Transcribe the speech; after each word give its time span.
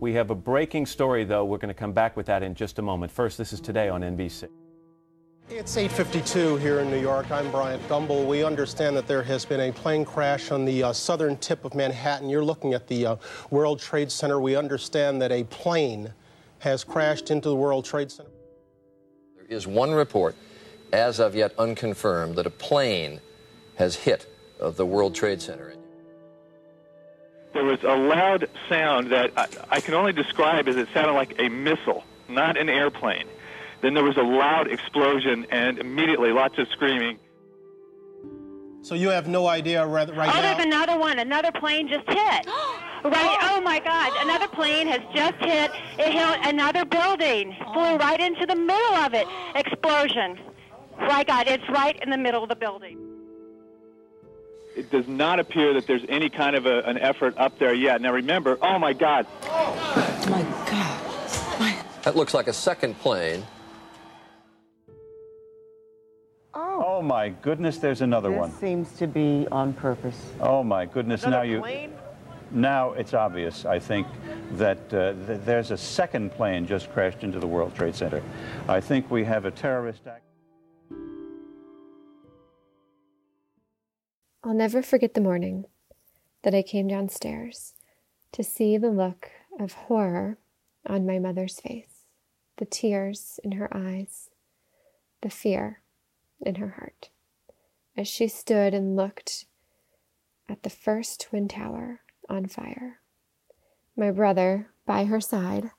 We 0.00 0.14
have 0.14 0.30
a 0.30 0.34
breaking 0.34 0.86
story, 0.86 1.24
though. 1.24 1.44
We're 1.44 1.58
going 1.58 1.68
to 1.68 1.78
come 1.78 1.92
back 1.92 2.16
with 2.16 2.24
that 2.26 2.42
in 2.42 2.54
just 2.54 2.78
a 2.78 2.82
moment. 2.82 3.12
First, 3.12 3.36
this 3.36 3.52
is 3.52 3.60
today 3.60 3.90
on 3.90 4.00
NBC. 4.00 4.48
It's 5.50 5.76
8:52 5.76 6.58
here 6.58 6.80
in 6.80 6.90
New 6.90 7.00
York. 7.00 7.30
I'm 7.30 7.50
Bryant 7.50 7.86
Gumbel. 7.86 8.26
We 8.26 8.42
understand 8.42 8.96
that 8.96 9.06
there 9.06 9.22
has 9.22 9.44
been 9.44 9.60
a 9.60 9.72
plane 9.72 10.06
crash 10.06 10.52
on 10.52 10.64
the 10.64 10.84
uh, 10.84 10.92
southern 10.94 11.36
tip 11.36 11.66
of 11.66 11.74
Manhattan. 11.74 12.30
You're 12.30 12.44
looking 12.44 12.72
at 12.72 12.86
the 12.86 13.04
uh, 13.04 13.16
World 13.50 13.78
Trade 13.78 14.10
Center. 14.10 14.40
We 14.40 14.56
understand 14.56 15.20
that 15.20 15.32
a 15.32 15.44
plane 15.44 16.14
has 16.60 16.82
crashed 16.82 17.30
into 17.30 17.50
the 17.50 17.56
World 17.56 17.84
Trade 17.84 18.10
Center. 18.10 18.30
There 19.36 19.46
is 19.54 19.66
one 19.66 19.90
report, 19.90 20.34
as 20.94 21.20
of 21.20 21.34
yet 21.34 21.52
unconfirmed, 21.58 22.36
that 22.36 22.46
a 22.46 22.50
plane 22.50 23.20
has 23.74 23.96
hit 23.96 24.32
of 24.58 24.76
the 24.76 24.86
World 24.86 25.14
Trade 25.14 25.42
Center. 25.42 25.74
There 27.52 27.64
was 27.64 27.82
a 27.82 27.96
loud 27.96 28.48
sound 28.68 29.10
that 29.10 29.32
I, 29.36 29.48
I 29.70 29.80
can 29.80 29.94
only 29.94 30.12
describe 30.12 30.68
as 30.68 30.76
it 30.76 30.88
sounded 30.94 31.14
like 31.14 31.34
a 31.38 31.48
missile, 31.48 32.04
not 32.28 32.56
an 32.56 32.68
airplane. 32.68 33.26
Then 33.80 33.94
there 33.94 34.04
was 34.04 34.16
a 34.16 34.22
loud 34.22 34.68
explosion 34.68 35.46
and 35.50 35.78
immediately 35.78 36.32
lots 36.32 36.58
of 36.58 36.68
screaming. 36.68 37.18
So 38.82 38.94
you 38.94 39.08
have 39.08 39.28
no 39.28 39.46
idea 39.46 39.84
right, 39.84 40.08
right 40.16 40.30
oh, 40.30 40.32
now? 40.32 40.40
there's 40.40 40.64
another 40.64 40.98
one. 40.98 41.18
Another 41.18 41.52
plane 41.52 41.88
just 41.88 42.08
hit. 42.08 42.46
right. 43.04 43.38
Oh 43.42 43.60
my 43.62 43.78
God! 43.80 44.12
Another 44.20 44.48
plane 44.48 44.86
has 44.86 45.00
just 45.14 45.36
hit. 45.36 45.70
It 45.98 46.12
hit 46.12 46.38
another 46.46 46.84
building. 46.84 47.54
Flew 47.72 47.82
oh. 47.82 47.98
right 47.98 48.20
into 48.20 48.46
the 48.46 48.56
middle 48.56 48.94
of 48.94 49.12
it. 49.12 49.26
Explosion. 49.54 50.38
My 50.98 51.24
God! 51.24 51.46
It's 51.46 51.68
right 51.70 51.98
in 52.02 52.10
the 52.10 52.18
middle 52.18 52.42
of 52.42 52.48
the 52.48 52.56
building. 52.56 53.09
It 54.76 54.90
does 54.90 55.08
not 55.08 55.40
appear 55.40 55.74
that 55.74 55.86
there's 55.86 56.04
any 56.08 56.30
kind 56.30 56.56
of 56.56 56.66
a, 56.66 56.80
an 56.80 56.98
effort 56.98 57.36
up 57.36 57.58
there 57.58 57.74
yet. 57.74 58.00
Now 58.00 58.12
remember, 58.12 58.58
oh 58.62 58.78
my 58.78 58.92
God. 58.92 59.26
Oh 59.42 60.26
my 60.28 60.42
God. 60.70 61.60
My... 61.60 61.76
That 62.02 62.16
looks 62.16 62.34
like 62.34 62.46
a 62.46 62.52
second 62.52 62.98
plane. 62.98 63.44
Oh 66.54 66.80
oh 67.00 67.02
my 67.02 67.30
goodness, 67.30 67.78
there's 67.78 68.02
another 68.02 68.28
this 68.28 68.38
one. 68.38 68.52
seems 68.52 68.92
to 68.98 69.06
be 69.06 69.46
on 69.50 69.72
purpose. 69.72 70.20
Oh 70.38 70.62
my 70.62 70.84
goodness, 70.84 71.24
Another 71.24 71.60
now 71.60 71.70
you 71.82 71.90
now 72.50 72.92
it's 72.92 73.14
obvious, 73.14 73.64
I 73.64 73.78
think, 73.78 74.06
that 74.52 74.92
uh, 74.92 75.14
th- 75.26 75.40
there's 75.44 75.70
a 75.70 75.78
second 75.78 76.32
plane 76.32 76.66
just 76.66 76.92
crashed 76.92 77.22
into 77.22 77.38
the 77.38 77.46
World 77.46 77.74
Trade 77.74 77.94
Center. 77.94 78.22
I 78.68 78.80
think 78.80 79.10
we 79.10 79.24
have 79.24 79.46
a 79.46 79.50
terrorist 79.50 80.06
act. 80.06 80.24
I'll 84.42 84.54
never 84.54 84.80
forget 84.82 85.12
the 85.12 85.20
morning 85.20 85.66
that 86.44 86.54
I 86.54 86.62
came 86.62 86.88
downstairs 86.88 87.74
to 88.32 88.42
see 88.42 88.78
the 88.78 88.90
look 88.90 89.30
of 89.58 89.74
horror 89.74 90.38
on 90.86 91.04
my 91.04 91.18
mother's 91.18 91.60
face, 91.60 92.06
the 92.56 92.64
tears 92.64 93.38
in 93.44 93.52
her 93.52 93.68
eyes, 93.76 94.30
the 95.20 95.28
fear 95.28 95.82
in 96.40 96.54
her 96.54 96.70
heart, 96.70 97.10
as 97.98 98.08
she 98.08 98.28
stood 98.28 98.72
and 98.72 98.96
looked 98.96 99.44
at 100.48 100.62
the 100.62 100.70
first 100.70 101.20
Twin 101.20 101.46
Tower 101.46 102.00
on 102.30 102.46
fire. 102.46 103.00
My 103.94 104.10
brother 104.10 104.70
by 104.86 105.04
her 105.04 105.20
side, 105.20 105.70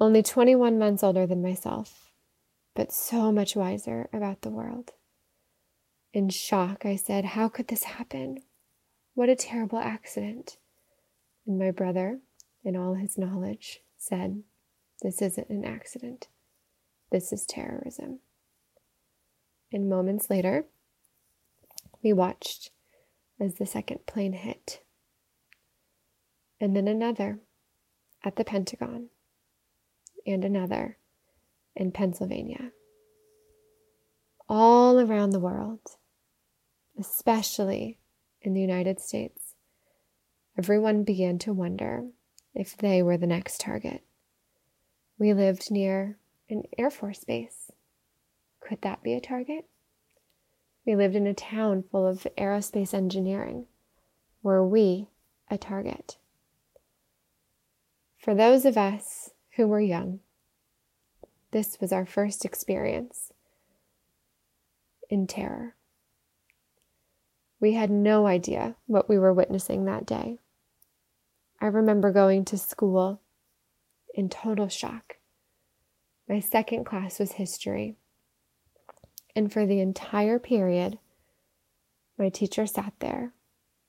only 0.00 0.22
21 0.22 0.78
months 0.78 1.02
older 1.02 1.26
than 1.26 1.42
myself, 1.42 2.10
but 2.74 2.92
so 2.92 3.30
much 3.30 3.54
wiser 3.54 4.08
about 4.10 4.40
the 4.40 4.48
world. 4.48 4.92
In 6.18 6.30
shock, 6.30 6.84
I 6.84 6.96
said, 6.96 7.24
How 7.24 7.48
could 7.48 7.68
this 7.68 7.84
happen? 7.84 8.42
What 9.14 9.28
a 9.28 9.36
terrible 9.36 9.78
accident. 9.78 10.56
And 11.46 11.60
my 11.60 11.70
brother, 11.70 12.18
in 12.64 12.74
all 12.74 12.94
his 12.94 13.16
knowledge, 13.16 13.82
said, 13.96 14.42
This 15.00 15.22
isn't 15.22 15.48
an 15.48 15.64
accident. 15.64 16.26
This 17.12 17.32
is 17.32 17.46
terrorism. 17.46 18.18
And 19.72 19.88
moments 19.88 20.28
later, 20.28 20.64
we 22.02 22.12
watched 22.12 22.72
as 23.38 23.54
the 23.54 23.64
second 23.64 24.04
plane 24.06 24.32
hit. 24.32 24.82
And 26.60 26.74
then 26.74 26.88
another 26.88 27.38
at 28.24 28.34
the 28.34 28.44
Pentagon, 28.44 29.10
and 30.26 30.44
another 30.44 30.98
in 31.76 31.92
Pennsylvania. 31.92 32.72
All 34.48 34.98
around 34.98 35.30
the 35.30 35.38
world, 35.38 35.78
especially 36.98 37.98
in 38.42 38.54
the 38.54 38.60
United 38.60 39.00
States, 39.00 39.54
everyone 40.56 41.04
began 41.04 41.38
to 41.38 41.52
wonder 41.52 42.06
if 42.54 42.76
they 42.76 43.02
were 43.02 43.16
the 43.16 43.26
next 43.26 43.60
target. 43.60 44.02
We 45.18 45.32
lived 45.32 45.70
near 45.70 46.18
an 46.50 46.64
Air 46.76 46.90
Force 46.90 47.24
base. 47.24 47.70
Could 48.60 48.82
that 48.82 49.02
be 49.02 49.14
a 49.14 49.20
target? 49.20 49.66
We 50.84 50.96
lived 50.96 51.14
in 51.14 51.26
a 51.26 51.34
town 51.34 51.84
full 51.90 52.06
of 52.06 52.26
aerospace 52.36 52.94
engineering. 52.94 53.66
Were 54.42 54.66
we 54.66 55.08
a 55.50 55.58
target? 55.58 56.16
For 58.16 58.34
those 58.34 58.64
of 58.64 58.76
us 58.76 59.30
who 59.56 59.66
were 59.66 59.80
young, 59.80 60.20
this 61.50 61.80
was 61.80 61.92
our 61.92 62.06
first 62.06 62.44
experience 62.44 63.32
in 65.08 65.26
terror. 65.26 65.74
We 67.60 67.74
had 67.74 67.90
no 67.90 68.26
idea 68.26 68.76
what 68.86 69.08
we 69.08 69.18
were 69.18 69.32
witnessing 69.32 69.84
that 69.84 70.06
day. 70.06 70.38
I 71.60 71.66
remember 71.66 72.12
going 72.12 72.44
to 72.46 72.58
school 72.58 73.20
in 74.14 74.28
total 74.28 74.68
shock. 74.68 75.16
My 76.28 76.40
second 76.40 76.84
class 76.84 77.18
was 77.18 77.32
history. 77.32 77.96
And 79.34 79.52
for 79.52 79.66
the 79.66 79.80
entire 79.80 80.38
period, 80.38 80.98
my 82.18 82.28
teacher 82.28 82.66
sat 82.66 82.92
there, 83.00 83.32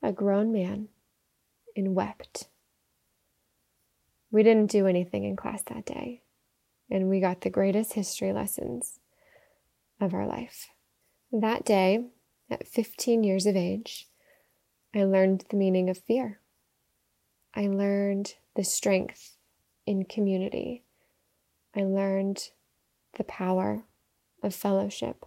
a 0.01 0.11
grown 0.11 0.51
man, 0.51 0.87
and 1.75 1.95
wept. 1.95 2.47
We 4.31 4.43
didn't 4.43 4.71
do 4.71 4.85
anything 4.85 5.23
in 5.23 5.35
class 5.35 5.63
that 5.63 5.85
day, 5.85 6.21
and 6.89 7.09
we 7.09 7.19
got 7.19 7.41
the 7.41 7.49
greatest 7.49 7.93
history 7.93 8.31
lessons 8.31 8.99
of 9.99 10.13
our 10.13 10.27
life. 10.27 10.67
That 11.31 11.65
day, 11.65 12.05
at 12.49 12.67
15 12.67 13.23
years 13.23 13.45
of 13.45 13.55
age, 13.55 14.07
I 14.93 15.03
learned 15.03 15.45
the 15.49 15.57
meaning 15.57 15.89
of 15.89 15.97
fear. 15.99 16.39
I 17.53 17.67
learned 17.67 18.35
the 18.55 18.63
strength 18.63 19.37
in 19.85 20.05
community. 20.05 20.83
I 21.75 21.83
learned 21.83 22.49
the 23.17 23.23
power 23.23 23.83
of 24.41 24.55
fellowship. 24.55 25.25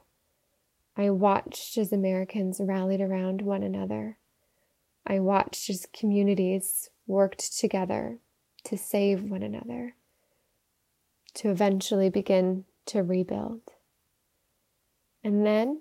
I 0.96 1.10
watched 1.10 1.78
as 1.78 1.92
Americans 1.92 2.60
rallied 2.60 3.00
around 3.00 3.42
one 3.42 3.62
another. 3.62 4.18
I 5.06 5.20
watched 5.20 5.70
as 5.70 5.86
communities 5.92 6.90
worked 7.06 7.58
together 7.58 8.18
to 8.64 8.78
save 8.78 9.22
one 9.22 9.42
another, 9.42 9.96
to 11.34 11.50
eventually 11.50 12.08
begin 12.08 12.64
to 12.86 13.02
rebuild. 13.02 13.62
And 15.24 15.46
then, 15.46 15.80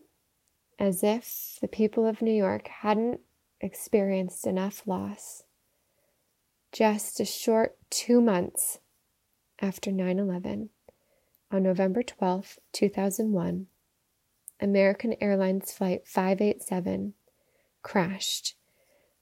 as 0.82 1.04
if 1.04 1.60
the 1.62 1.68
people 1.68 2.08
of 2.08 2.24
New 2.24 2.34
York 2.34 2.68
hadn't 2.68 3.20
experienced 3.60 4.48
enough 4.48 4.82
loss, 4.88 5.44
just 6.72 7.20
a 7.20 7.26
short 7.26 7.78
two 7.92 8.20
months 8.20 8.80
after 9.62 9.92
9 9.92 10.18
11, 10.18 10.70
on 11.52 11.62
November 11.62 12.02
12, 12.02 12.58
2001, 12.74 13.68
American 14.60 15.16
Airlines 15.22 15.72
Flight 15.72 16.08
587 16.08 17.14
crashed 17.84 18.56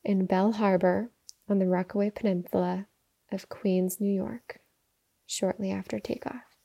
in 0.05 0.25
Belle 0.25 0.53
Harbor 0.53 1.09
on 1.49 1.59
the 1.59 1.67
Rockaway 1.67 2.09
Peninsula 2.09 2.87
of 3.33 3.49
Queens, 3.49 3.99
New 3.99 4.13
York, 4.13 4.61
shortly 5.25 5.71
after 5.71 5.99
takeoff. 5.99 6.55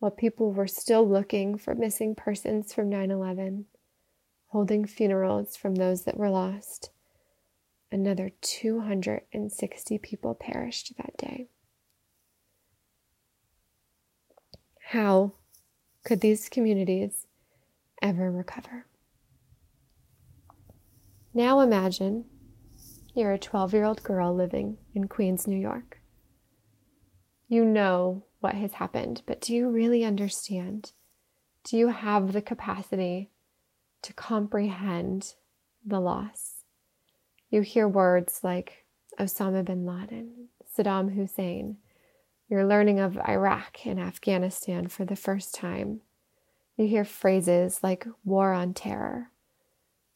While 0.00 0.10
people 0.10 0.52
were 0.52 0.66
still 0.66 1.08
looking 1.08 1.56
for 1.56 1.76
missing 1.76 2.16
persons 2.16 2.74
from 2.74 2.88
9 2.88 3.12
11, 3.12 3.66
holding 4.52 4.84
funerals 4.84 5.56
from 5.56 5.76
those 5.76 6.02
that 6.04 6.18
were 6.18 6.28
lost, 6.28 6.90
another 7.90 8.30
260 8.42 9.98
people 9.98 10.34
perished 10.34 10.92
that 10.98 11.16
day. 11.16 11.48
How 14.90 15.32
could 16.04 16.20
these 16.20 16.50
communities 16.50 17.26
ever 18.02 18.30
recover? 18.30 18.84
Now 21.32 21.60
imagine 21.60 22.26
you're 23.14 23.32
a 23.32 23.38
12 23.38 23.72
year 23.72 23.84
old 23.84 24.02
girl 24.02 24.34
living 24.34 24.76
in 24.94 25.08
Queens, 25.08 25.46
New 25.46 25.58
York. 25.58 26.02
You 27.48 27.64
know 27.64 28.24
what 28.40 28.54
has 28.54 28.74
happened, 28.74 29.22
but 29.24 29.40
do 29.40 29.54
you 29.54 29.70
really 29.70 30.04
understand? 30.04 30.92
Do 31.64 31.78
you 31.78 31.88
have 31.88 32.34
the 32.34 32.42
capacity 32.42 33.31
to 34.02 34.12
comprehend 34.12 35.34
the 35.84 36.00
loss? 36.00 36.64
You 37.50 37.62
hear 37.62 37.86
words 37.86 38.40
like 38.42 38.84
Osama 39.18 39.64
bin 39.64 39.84
Laden, 39.84 40.48
Saddam 40.76 41.14
Hussein. 41.14 41.76
You're 42.48 42.66
learning 42.66 43.00
of 43.00 43.18
Iraq 43.18 43.86
and 43.86 44.00
Afghanistan 44.00 44.88
for 44.88 45.04
the 45.04 45.16
first 45.16 45.54
time. 45.54 46.00
You 46.76 46.86
hear 46.86 47.04
phrases 47.04 47.80
like 47.82 48.06
war 48.24 48.52
on 48.52 48.74
terror. 48.74 49.30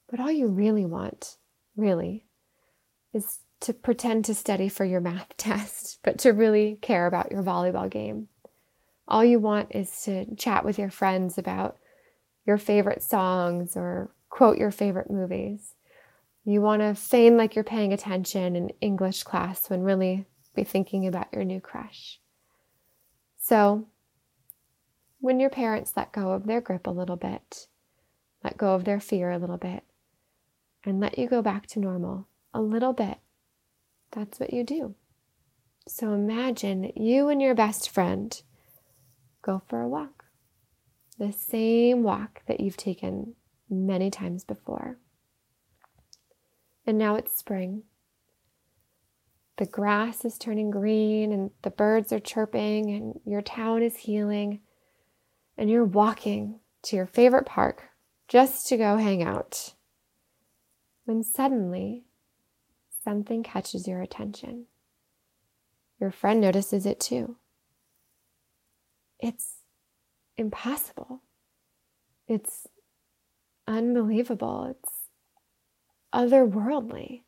But 0.09 0.21
all 0.21 0.31
you 0.31 0.47
really 0.47 0.85
want, 0.85 1.37
really, 1.77 2.25
is 3.13 3.41
to 3.61 3.73
pretend 3.73 4.25
to 4.27 4.35
study 4.35 4.69
for 4.69 4.85
your 4.85 5.01
math 5.01 5.35
test, 5.37 5.99
but 6.03 6.19
to 6.21 6.31
really 6.31 6.79
care 6.81 7.07
about 7.07 7.33
your 7.33 7.43
volleyball 7.43 7.91
game. 7.91 8.29
All 9.09 9.25
you 9.25 9.39
want 9.39 9.75
is 9.75 10.03
to 10.03 10.35
chat 10.37 10.65
with 10.65 10.79
your 10.79 10.91
friends 10.91 11.39
about 11.39 11.77
your 12.47 12.59
favorite 12.59 13.03
songs 13.03 13.77
or 13.77 14.11
quote 14.31 14.59
your 14.59 14.71
favorite 14.71 15.11
movies. 15.11 15.75
You 16.45 16.63
want 16.63 16.83
to 16.83 16.95
feign 16.95 17.37
like 17.37 17.55
you're 17.55 17.65
paying 17.65 17.93
attention 17.93 18.55
in 18.55 18.71
English 18.81 19.25
class 19.25 19.69
when 19.69 19.83
really 19.83 20.27
be 20.55 20.65
thinking 20.65 21.07
about 21.07 21.33
your 21.33 21.45
new 21.45 21.61
crush. 21.61 22.21
So, 23.39 23.89
when 25.21 25.41
your 25.41 25.51
parents 25.51 25.95
let 25.97 26.13
go 26.13 26.31
of 26.31 26.47
their 26.47 26.61
grip 26.61 26.87
a 26.87 26.91
little 26.91 27.17
bit, 27.17 27.67
let 28.45 28.57
go 28.57 28.75
of 28.75 28.85
their 28.85 29.01
fear 29.01 29.31
a 29.31 29.39
little 29.39 29.57
bit, 29.57 29.83
and 30.85 31.01
let 31.01 31.19
you 31.19 31.27
go 31.29 31.43
back 31.43 31.67
to 31.69 31.81
normal 31.81 32.29
a 32.55 32.61
little 32.61 32.93
bit, 32.93 33.19
that's 34.13 34.39
what 34.39 34.53
you 34.53 34.63
do. 34.63 34.95
So 35.89 36.13
imagine 36.13 36.93
you 36.95 37.29
and 37.29 37.41
your 37.41 37.55
best 37.55 37.91
friend 37.91 38.41
go 39.43 39.63
for 39.69 39.81
a 39.81 39.89
walk. 39.89 40.26
The 41.19 41.33
same 41.33 42.03
walk 42.03 42.43
that 42.47 42.61
you've 42.61 42.77
taken 42.77 43.35
many 43.71 44.11
times 44.11 44.45
before. 44.45 44.99
And 46.87 46.99
now 46.99 47.17
it's 47.17 47.37
spring. 47.37 47.85
The 49.57 49.67
grass 49.67 50.25
is 50.25 50.37
turning 50.37 50.71
green 50.71 51.33
and 51.33 51.51
the 51.63 51.71
birds 51.71 52.13
are 52.13 52.21
chirping 52.21 52.91
and 52.91 53.21
your 53.25 53.41
town 53.41 53.83
is 53.83 53.97
healing. 53.97 54.61
And 55.57 55.71
you're 55.71 55.85
walking 55.85 56.61
to 56.83 56.97
your 56.97 57.07
favorite 57.07 57.47
park 57.47 57.85
just 58.29 58.67
to 58.69 58.77
go 58.77 58.99
hang 58.99 59.23
out. 59.23 59.75
When 61.07 61.23
suddenly 61.23 62.05
something 63.03 63.43
catches 63.43 63.89
your 63.89 64.03
attention. 64.03 64.67
Your 65.99 66.11
friend 66.11 66.41
notices 66.41 66.85
it 66.85 67.01
too. 67.01 67.37
It's 69.19 69.56
impossible. 70.37 71.23
It's 72.29 72.67
unbelievable. 73.67 74.77
It's 74.77 74.93
otherworldly. 76.15 77.23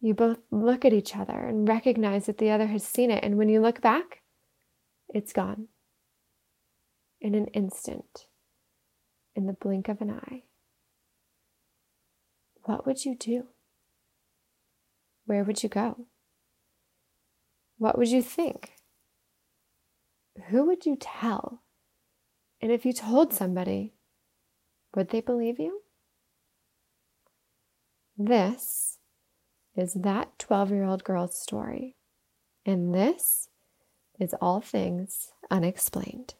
You 0.00 0.14
both 0.14 0.38
look 0.50 0.84
at 0.84 0.92
each 0.92 1.16
other 1.16 1.38
and 1.46 1.68
recognize 1.68 2.26
that 2.26 2.38
the 2.38 2.50
other 2.50 2.66
has 2.66 2.84
seen 2.84 3.10
it. 3.10 3.22
And 3.22 3.36
when 3.38 3.48
you 3.48 3.60
look 3.60 3.80
back, 3.80 4.22
it's 5.08 5.32
gone. 5.32 5.68
In 7.20 7.34
an 7.36 7.46
instant, 7.48 8.26
in 9.36 9.46
the 9.46 9.52
blink 9.52 9.88
of 9.88 10.00
an 10.00 10.10
eye. 10.10 10.42
What 12.64 12.84
would 12.84 13.04
you 13.04 13.14
do? 13.14 13.46
Where 15.26 15.44
would 15.44 15.62
you 15.62 15.68
go? 15.68 16.06
What 17.78 17.96
would 17.96 18.08
you 18.08 18.22
think? 18.22 18.72
Who 20.48 20.66
would 20.66 20.84
you 20.84 20.96
tell? 20.98 21.62
And 22.62 22.70
if 22.70 22.86
you 22.86 22.92
told 22.92 23.34
somebody, 23.34 23.92
would 24.94 25.10
they 25.10 25.20
believe 25.20 25.58
you? 25.58 25.82
This 28.16 28.98
is 29.74 29.94
that 29.94 30.38
12 30.38 30.70
year 30.70 30.84
old 30.84 31.02
girl's 31.02 31.36
story. 31.36 31.96
And 32.64 32.94
this 32.94 33.48
is 34.20 34.34
All 34.40 34.60
Things 34.60 35.32
Unexplained. 35.50 36.34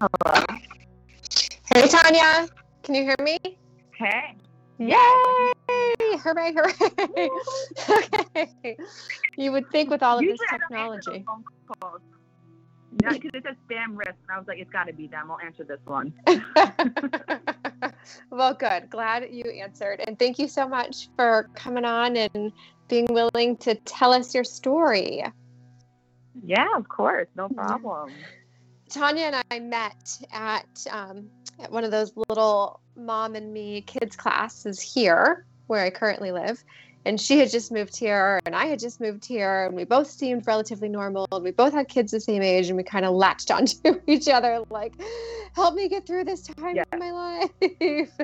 Hello. 0.00 0.32
Hey, 1.74 1.86
Tanya. 1.86 2.48
Can 2.82 2.94
you 2.94 3.02
hear 3.02 3.16
me? 3.22 3.36
Hey. 3.92 4.34
Yay! 4.78 4.96
Hooray, 6.22 6.54
hooray. 6.54 7.28
okay. 8.34 8.78
You 9.36 9.52
would 9.52 9.68
think 9.70 9.90
with 9.90 10.02
all 10.02 10.18
of 10.18 10.24
this 10.24 10.38
I 10.50 10.56
don't 10.56 10.72
answer 10.72 11.10
technology. 11.10 11.10
those 11.10 11.26
phone 11.26 11.44
calls. 11.82 12.00
No, 13.02 13.10
because 13.10 13.30
it 13.34 13.42
says 13.44 13.56
spam 13.68 13.98
risk, 13.98 14.16
and 14.26 14.30
I 14.32 14.38
was 14.38 14.48
like, 14.48 14.58
it's 14.58 14.70
got 14.70 14.84
to 14.84 14.94
be 14.94 15.06
them. 15.06 15.30
I'll 15.30 15.38
answer 15.44 15.64
this 15.64 15.80
one. 15.84 16.14
well, 18.30 18.54
good. 18.54 18.88
Glad 18.88 19.28
you 19.30 19.44
answered. 19.50 20.02
And 20.06 20.18
thank 20.18 20.38
you 20.38 20.48
so 20.48 20.66
much 20.66 21.10
for 21.14 21.50
coming 21.54 21.84
on 21.84 22.16
and 22.16 22.52
being 22.88 23.06
willing 23.10 23.58
to 23.58 23.74
tell 23.74 24.14
us 24.14 24.34
your 24.34 24.44
story. 24.44 25.22
Yeah, 26.42 26.74
of 26.74 26.88
course, 26.88 27.28
no 27.36 27.50
problem. 27.50 28.12
Tanya 28.90 29.24
and 29.26 29.44
I 29.50 29.60
met 29.60 30.18
at, 30.32 30.86
um, 30.90 31.30
at 31.60 31.70
one 31.70 31.84
of 31.84 31.90
those 31.90 32.12
little 32.28 32.80
mom 32.96 33.36
and 33.36 33.52
me 33.52 33.82
kids 33.82 34.16
classes 34.16 34.80
here 34.80 35.46
where 35.68 35.84
I 35.84 35.90
currently 35.90 36.32
live. 36.32 36.62
And 37.06 37.18
she 37.18 37.38
had 37.38 37.50
just 37.50 37.72
moved 37.72 37.96
here, 37.96 38.40
and 38.44 38.54
I 38.54 38.66
had 38.66 38.78
just 38.78 39.00
moved 39.00 39.24
here, 39.24 39.64
and 39.64 39.74
we 39.74 39.84
both 39.84 40.06
seemed 40.10 40.46
relatively 40.46 40.88
normal. 40.88 41.26
And 41.32 41.42
we 41.42 41.50
both 41.50 41.72
had 41.72 41.88
kids 41.88 42.12
the 42.12 42.20
same 42.20 42.42
age, 42.42 42.68
and 42.68 42.76
we 42.76 42.82
kind 42.82 43.06
of 43.06 43.14
latched 43.14 43.50
onto 43.56 43.98
each 44.06 44.28
other, 44.28 44.62
like, 44.68 44.92
"Help 45.54 45.76
me 45.76 45.88
get 45.88 46.06
through 46.06 46.24
this 46.24 46.42
time 46.42 46.76
Yeah. 46.76 46.82
in 46.92 46.98
my 46.98 47.10
life." 47.10 47.50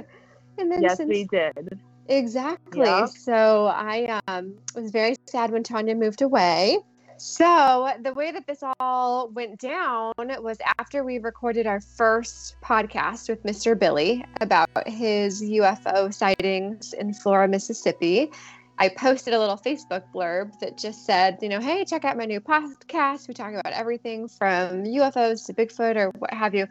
and 0.58 0.70
then 0.70 0.82
yes, 0.82 0.98
since 0.98 1.08
we 1.08 1.24
did. 1.24 1.80
Exactly. 2.08 3.06
So 3.06 3.66
I 3.68 4.20
um, 4.28 4.58
was 4.74 4.90
very 4.90 5.16
sad 5.26 5.52
when 5.52 5.62
Tanya 5.62 5.94
moved 5.94 6.20
away. 6.20 6.78
So 7.18 7.90
the 8.02 8.12
way 8.12 8.30
that 8.30 8.46
this 8.46 8.62
all 8.78 9.28
went 9.28 9.58
down 9.58 10.12
was 10.18 10.58
after 10.78 11.02
we 11.02 11.18
recorded 11.18 11.66
our 11.66 11.80
first 11.80 12.56
podcast 12.62 13.28
with 13.28 13.42
Mr. 13.42 13.78
Billy 13.78 14.24
about 14.40 14.68
his 14.86 15.42
UFO 15.42 16.12
sightings 16.12 16.92
in 16.92 17.14
Flora, 17.14 17.48
Mississippi. 17.48 18.30
I 18.78 18.90
posted 18.90 19.32
a 19.32 19.38
little 19.38 19.56
Facebook 19.56 20.02
blurb 20.14 20.58
that 20.60 20.76
just 20.76 21.06
said, 21.06 21.38
you 21.40 21.48
know, 21.48 21.60
hey, 21.60 21.86
check 21.86 22.04
out 22.04 22.18
my 22.18 22.26
new 22.26 22.40
podcast. 22.40 23.26
We 23.26 23.32
talk 23.32 23.54
about 23.54 23.72
everything 23.72 24.28
from 24.28 24.84
UFOs 24.84 25.46
to 25.46 25.54
Bigfoot 25.54 25.96
or 25.96 26.10
what 26.18 26.34
have 26.34 26.54
you. 26.54 26.66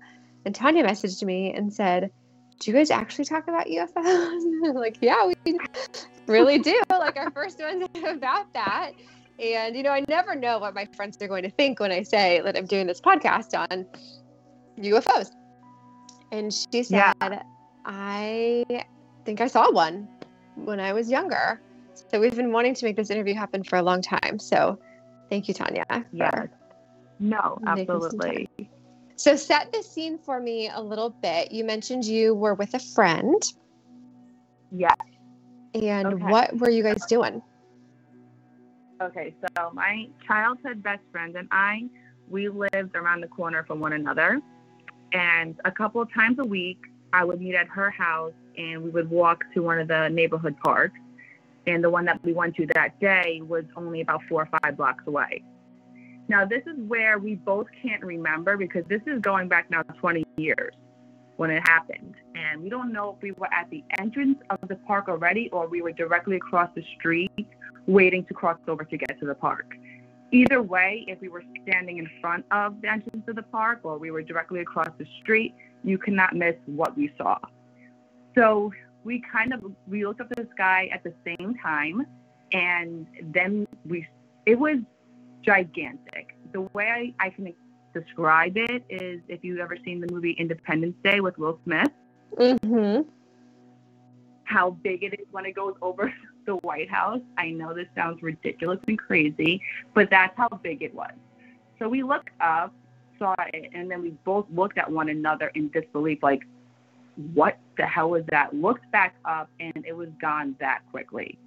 And 0.46 0.54
Tanya 0.54 0.84
messaged 0.84 1.24
me 1.24 1.52
and 1.54 1.74
said, 1.74 2.12
do 2.60 2.72
you 2.72 2.78
guys 2.78 2.92
actually 2.92 3.26
talk 3.26 3.48
about 3.48 3.68
UFOs? 3.68 4.42
Like, 4.76 4.98
yeah, 5.02 5.28
we 5.28 5.36
really 6.28 6.60
do. 6.60 6.80
like 6.90 7.18
our 7.18 7.32
first 7.32 7.60
one's 7.60 7.88
about 8.04 8.54
that. 8.54 8.92
And 9.40 9.76
you 9.76 9.84
know, 9.84 9.92
I 9.92 10.04
never 10.08 10.36
know 10.36 10.60
what 10.60 10.74
my 10.74 10.86
friends 10.96 11.18
are 11.22 11.28
going 11.28 11.44
to 11.44 11.50
think 11.50 11.80
when 11.80 11.92
I 11.92 12.04
say 12.04 12.42
that 12.42 12.58
I'm 12.58 12.66
doing 12.66 12.88
this 12.88 13.02
podcast 13.02 13.54
on 13.58 13.86
UFOs. 14.80 15.30
And 16.32 16.54
she 16.54 16.84
said, 16.84 17.14
Yeah. 17.22 17.42
I 17.86 18.66
think 19.26 19.42
I 19.42 19.48
saw 19.48 19.72
one 19.72 20.08
when 20.56 20.80
I 20.80 20.94
was 20.94 21.10
younger. 21.10 21.62
So 22.12 22.20
we've 22.20 22.36
been 22.36 22.52
wanting 22.52 22.74
to 22.76 22.86
make 22.86 22.96
this 22.96 23.10
interview 23.10 23.36
happen 23.36 23.64
for 23.64 23.78
a 23.78 23.82
long 23.82 24.02
time. 24.02 24.40
So 24.40 24.80
thank 25.30 25.48
you, 25.48 25.54
Tanya. 25.54 25.86
Yes. 26.12 26.48
No, 27.20 27.58
absolutely. 27.66 28.50
so 29.16 29.36
set 29.38 29.72
the 29.72 29.82
scene 29.82 30.18
for 30.18 30.40
me 30.42 30.70
a 30.74 30.82
little 30.82 31.10
bit. 31.10 31.52
You 31.52 31.64
mentioned 31.64 32.04
you 32.06 32.34
were 32.34 32.54
with 32.56 32.74
a 32.74 32.80
friend, 32.80 33.42
Yes. 34.72 34.96
and 35.74 36.08
Okay. 36.08 36.24
what 36.26 36.58
were 36.58 36.70
you 36.70 36.84
guys 36.84 37.06
doing? 37.06 37.42
Okay, 39.02 39.36
so 39.58 39.72
my 39.74 40.08
childhood 40.26 40.82
best 40.82 41.02
friend 41.12 41.36
and 41.36 41.50
I, 41.52 41.90
we 42.30 42.48
lived 42.48 42.96
around 42.96 43.22
the 43.22 43.28
corner 43.28 43.64
from 43.66 43.82
one 43.82 43.94
another. 43.94 44.40
And 45.12 45.60
a 45.66 45.72
couple 45.72 46.02
of 46.02 46.14
times 46.14 46.40
a 46.40 46.46
week, 46.46 46.80
I 47.12 47.26
would 47.26 47.42
meet 47.42 47.56
at 47.56 47.68
her 47.68 47.92
house 47.92 48.34
and 48.58 48.82
we 48.82 48.90
would 48.90 49.10
walk 49.10 49.44
to 49.54 49.62
one 49.62 49.80
of 49.80 49.90
the 49.90 50.08
neighborhood 50.10 50.56
parks. 50.64 50.98
And 51.68 51.84
the 51.84 51.90
one 51.90 52.06
that 52.06 52.24
we 52.24 52.32
went 52.32 52.56
to 52.56 52.68
that 52.74 53.00
day 53.02 53.42
was 53.46 53.66
only 53.76 54.02
about 54.02 54.22
four 54.30 54.44
or 54.44 54.60
five 54.62 54.78
blocks 54.78 55.04
away. 55.08 55.44
Now, 56.30 56.46
this 56.46 56.62
is 56.66 56.78
where 56.88 57.20
we 57.20 57.36
both 57.36 57.68
can't 57.82 58.04
remember 58.04 58.56
because 58.56 58.86
this 58.88 59.02
is 59.08 59.20
going 59.22 59.50
back 59.50 59.70
now 59.70 59.84
20 59.84 60.24
years 60.38 60.74
when 61.36 61.52
it 61.52 61.68
happened. 61.68 62.16
And 62.34 62.64
we 62.64 62.70
don't 62.70 62.94
know 62.94 63.16
if 63.16 63.22
we 63.22 63.34
were 63.34 63.52
at 63.54 63.70
the 63.70 63.84
entrance 64.00 64.38
of 64.50 64.68
the 64.70 64.76
park 64.88 65.10
already 65.10 65.50
or 65.52 65.68
we 65.68 65.82
were 65.82 65.92
directly 65.92 66.38
across 66.38 66.70
the 66.76 66.84
street 66.98 67.48
waiting 67.88 68.26
to 68.26 68.34
cross 68.34 68.58
over 68.68 68.84
to 68.84 68.98
get 68.98 69.20
to 69.20 69.26
the 69.26 69.36
park. 69.36 69.76
Either 70.32 70.62
way, 70.62 71.06
if 71.08 71.22
we 71.22 71.30
were 71.30 71.44
standing 71.64 71.98
in 71.98 72.10
front 72.20 72.46
of 72.52 72.82
the 72.82 72.90
entrance 72.90 73.24
of 73.28 73.36
the 73.36 73.44
park 73.44 73.80
or 73.84 73.98
we 73.98 74.12
were 74.12 74.22
directly 74.22 74.60
across 74.60 74.90
the 74.98 75.06
street, 75.22 75.54
you 75.84 75.98
cannot 75.98 76.36
miss 76.36 76.56
what 76.66 76.98
we 76.98 77.12
saw. 77.18 77.38
So 78.36 78.74
we 79.04 79.24
kind 79.32 79.54
of 79.54 79.64
we 79.88 80.06
looked 80.06 80.20
up 80.20 80.32
at 80.32 80.38
the 80.38 80.48
sky 80.54 80.90
at 80.92 81.04
the 81.04 81.14
same 81.24 81.56
time 81.62 82.06
and 82.52 83.08
then 83.34 83.68
we 83.86 84.08
it 84.46 84.60
was 84.60 84.78
gigantic. 85.44 86.36
The 86.52 86.62
way 86.74 87.14
I, 87.20 87.28
I 87.28 87.30
can 87.30 87.54
describe 87.94 88.58
it 88.58 88.84
is 88.90 89.22
if 89.28 89.44
you've 89.44 89.60
ever 89.60 89.78
seen 89.86 90.02
the 90.02 90.12
movie 90.12 90.32
Independence 90.32 90.96
Day 91.04 91.20
with 91.22 91.38
Will 91.38 91.60
Smith. 91.64 91.92
Mm-hmm. 92.38 93.10
How 94.44 94.72
big 94.72 95.04
it 95.04 95.14
is 95.20 95.26
when 95.32 95.46
it 95.46 95.56
goes 95.56 95.76
over 95.82 96.14
the 96.46 96.56
White 96.58 96.90
House. 96.90 97.22
I 97.38 97.52
know 97.52 97.74
this 97.74 97.88
sounds 97.96 98.22
ridiculous 98.22 98.80
and 98.88 98.98
crazy, 98.98 99.62
but 99.94 100.10
that's 100.10 100.36
how 100.38 100.50
big 100.50 100.82
it 100.82 100.94
was. 100.94 101.12
So 101.80 101.90
we 101.90 102.04
looked 102.04 102.30
up, 102.40 102.74
saw 103.20 103.36
it, 103.54 103.72
and 103.74 103.90
then 103.90 104.02
we 104.02 104.12
both 104.24 104.46
looked 104.54 104.78
at 104.78 104.90
one 104.92 105.10
another 105.10 105.52
in 105.56 105.70
disbelief, 105.70 106.24
like, 106.24 106.44
what 107.34 107.58
the 107.78 107.86
hell 107.86 108.10
was 108.10 108.24
that? 108.30 108.54
Looked 108.54 108.90
back 108.92 109.16
up, 109.26 109.50
and 109.60 109.86
it 109.86 109.96
was 109.96 110.10
gone 110.22 110.56
that 110.60 110.82
quickly. 110.92 111.38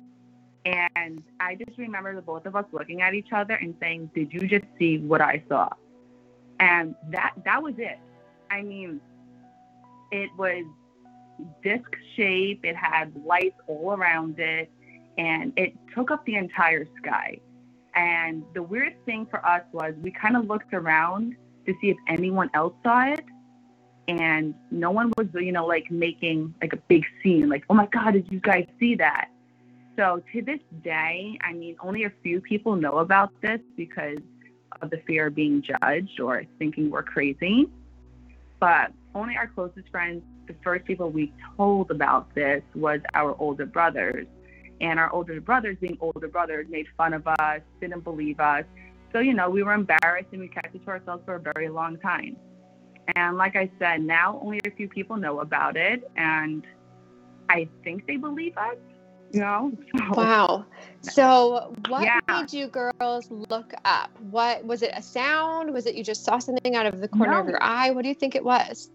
And 0.65 1.23
I 1.41 1.55
just 1.55 1.79
remember 1.79 2.15
the 2.15 2.23
both 2.23 2.47
of 2.47 2.57
us 2.57 2.65
looking 2.73 3.01
at 3.03 3.15
each 3.15 3.33
other 3.33 3.55
and 3.55 3.75
saying, 3.81 4.11
"Did 4.15 4.33
you 4.33 4.47
just 4.47 4.67
see 4.79 4.99
what 4.99 5.21
I 5.21 5.43
saw?" 5.49 5.69
And 6.61 6.95
that 7.11 7.35
that 7.45 7.63
was 7.63 7.75
it. 7.79 7.99
I 8.51 8.63
mean, 8.63 9.01
it 10.11 10.31
was 10.37 10.65
disc 11.63 11.89
shape. 12.17 12.65
It 12.65 12.77
had 12.77 13.15
lights 13.25 13.59
all 13.67 13.93
around 13.93 14.39
it, 14.39 14.71
and 15.19 15.53
it 15.57 15.75
took 15.95 16.11
up 16.11 16.25
the 16.25 16.37
entire 16.37 16.87
sky. 17.03 17.39
And 17.95 18.45
the 18.55 18.63
weirdest 18.63 18.99
thing 19.05 19.27
for 19.27 19.45
us 19.45 19.63
was 19.73 19.95
we 20.01 20.13
kind 20.13 20.37
of 20.37 20.47
looked 20.47 20.73
around 20.73 21.37
to 21.67 21.75
see 21.81 21.91
if 21.91 21.97
anyone 22.07 22.49
else 22.55 22.73
saw 22.83 23.07
it, 23.07 23.25
and 24.07 24.55
no 24.71 24.91
one 24.91 25.13
was, 25.19 25.27
you 25.35 25.53
know, 25.53 25.67
like 25.67 25.91
making 25.91 26.55
like 26.63 26.73
a 26.73 26.79
big 26.89 27.05
scene, 27.23 27.49
like, 27.49 27.65
"Oh 27.69 27.75
my 27.75 27.87
God, 27.87 28.13
did 28.13 28.31
you 28.31 28.41
guys 28.41 28.67
see 28.79 28.95
that?" 28.95 29.29
So 29.97 30.23
to 30.33 30.43
this 30.43 30.61
day, 30.85 31.37
I 31.43 31.53
mean, 31.53 31.77
only 31.81 32.05
a 32.05 32.13
few 32.23 32.41
people 32.41 32.77
know 32.77 32.99
about 32.99 33.33
this 33.43 33.61
because 33.77 34.19
of 34.81 34.91
the 34.91 34.99
fear 35.07 35.27
of 35.27 35.35
being 35.35 35.61
judged 35.61 36.21
or 36.21 36.45
thinking 36.59 36.89
we're 36.89 37.03
crazy. 37.03 37.69
But 38.61 38.93
only 39.15 39.37
our 39.37 39.49
closest 39.49 39.89
friends, 39.91 40.23
the 40.47 40.55
first 40.63 40.85
people 40.85 41.11
we 41.11 41.33
told 41.57 41.91
about 41.91 42.33
this 42.35 42.63
was 42.75 43.01
our 43.15 43.35
older 43.41 43.67
brothers. 43.67 44.27
And 44.81 44.99
our 44.99 45.13
older 45.13 45.41
brothers, 45.41 45.77
being 45.81 45.99
older 46.01 46.29
brothers, 46.29 46.67
made 46.69 46.87
fun 46.97 47.15
of 47.15 47.27
us, 47.27 47.61
didn't 47.81 48.05
believe 48.05 48.39
us. 48.41 48.65
So, 49.13 49.21
you 49.21 49.35
know, 49.35 49.51
we 49.51 49.63
were 49.63 49.73
embarrassed 49.73 50.29
and 50.33 50.41
we 50.41 50.49
kept 50.49 50.75
it 50.75 50.85
to 50.85 50.91
ourselves 50.91 51.23
for 51.25 51.37
a 51.37 51.53
very 51.55 51.69
long 51.69 51.99
time. 51.99 52.37
And 53.17 53.37
like 53.37 53.57
I 53.57 53.71
said, 53.79 54.03
now 54.03 54.39
only 54.43 54.61
a 54.67 54.71
few 54.71 54.89
people 54.89 55.17
know 55.17 55.41
about 55.41 55.77
it. 55.77 56.09
And 56.17 56.67
I 57.49 57.69
think 57.83 58.07
they 58.07 58.17
believe 58.17 58.57
us. 58.57 58.77
You 59.33 59.41
know? 59.41 59.73
So, 59.97 60.15
Wow. 60.15 60.67
So, 61.03 61.75
what 61.89 62.03
Yeah. 62.03 62.21
made 62.29 62.53
you 62.53 62.69
girls 62.69 63.31
look 63.31 63.73
up? 63.85 64.11
What 64.31 64.65
was 64.65 64.83
it? 64.83 64.93
A 64.95 65.03
sound? 65.03 65.73
Was 65.73 65.87
it 65.87 65.95
you 65.95 66.05
just 66.05 66.25
saw 66.25 66.39
something 66.39 66.77
out 66.77 66.87
of 66.87 67.01
the 67.01 67.09
corner 67.09 67.39
of 67.41 67.49
your 67.49 67.63
eye? 67.63 67.91
What 67.91 68.03
do 68.03 68.09
you 68.09 68.15
think 68.15 68.35
it 68.35 68.45
was? 68.45 68.91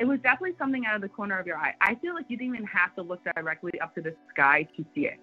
It 0.00 0.06
was 0.06 0.18
definitely 0.20 0.56
something 0.58 0.86
out 0.86 0.96
of 0.96 1.02
the 1.02 1.08
corner 1.08 1.38
of 1.38 1.46
your 1.46 1.58
eye. 1.58 1.74
I 1.80 1.94
feel 1.96 2.14
like 2.14 2.24
you 2.28 2.36
didn't 2.38 2.54
even 2.54 2.66
have 2.66 2.94
to 2.96 3.02
look 3.02 3.20
directly 3.36 3.78
up 3.80 3.94
to 3.96 4.00
the 4.00 4.16
sky 4.30 4.66
to 4.76 4.84
see 4.94 5.02
it. 5.06 5.20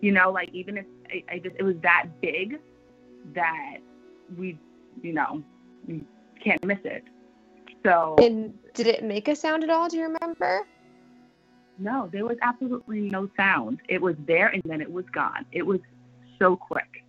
You 0.00 0.12
know, 0.12 0.30
like 0.30 0.50
even 0.52 0.78
if 0.78 0.86
I, 1.10 1.34
I 1.34 1.38
just 1.40 1.56
it 1.58 1.64
was 1.64 1.76
that 1.82 2.06
big 2.22 2.60
that 3.34 3.78
we, 4.38 4.58
you 5.02 5.12
know, 5.12 5.42
you 5.88 6.04
can't 6.42 6.64
miss 6.64 6.78
it. 6.84 7.02
So 7.84 8.14
And 8.18 8.54
did 8.72 8.86
it 8.86 9.02
make 9.02 9.26
a 9.28 9.34
sound 9.34 9.64
at 9.64 9.70
all? 9.70 9.88
Do 9.88 9.96
you 9.96 10.14
remember? 10.20 10.66
no, 11.76 12.08
there 12.12 12.24
was 12.24 12.36
absolutely 12.40 13.00
no 13.10 13.28
sound. 13.36 13.80
It 13.88 14.00
was 14.00 14.14
there 14.26 14.48
and 14.48 14.62
then 14.64 14.80
it 14.80 14.90
was 14.90 15.04
gone. 15.12 15.44
It 15.50 15.66
was 15.66 15.80
so 16.38 16.56
quick. 16.56 17.04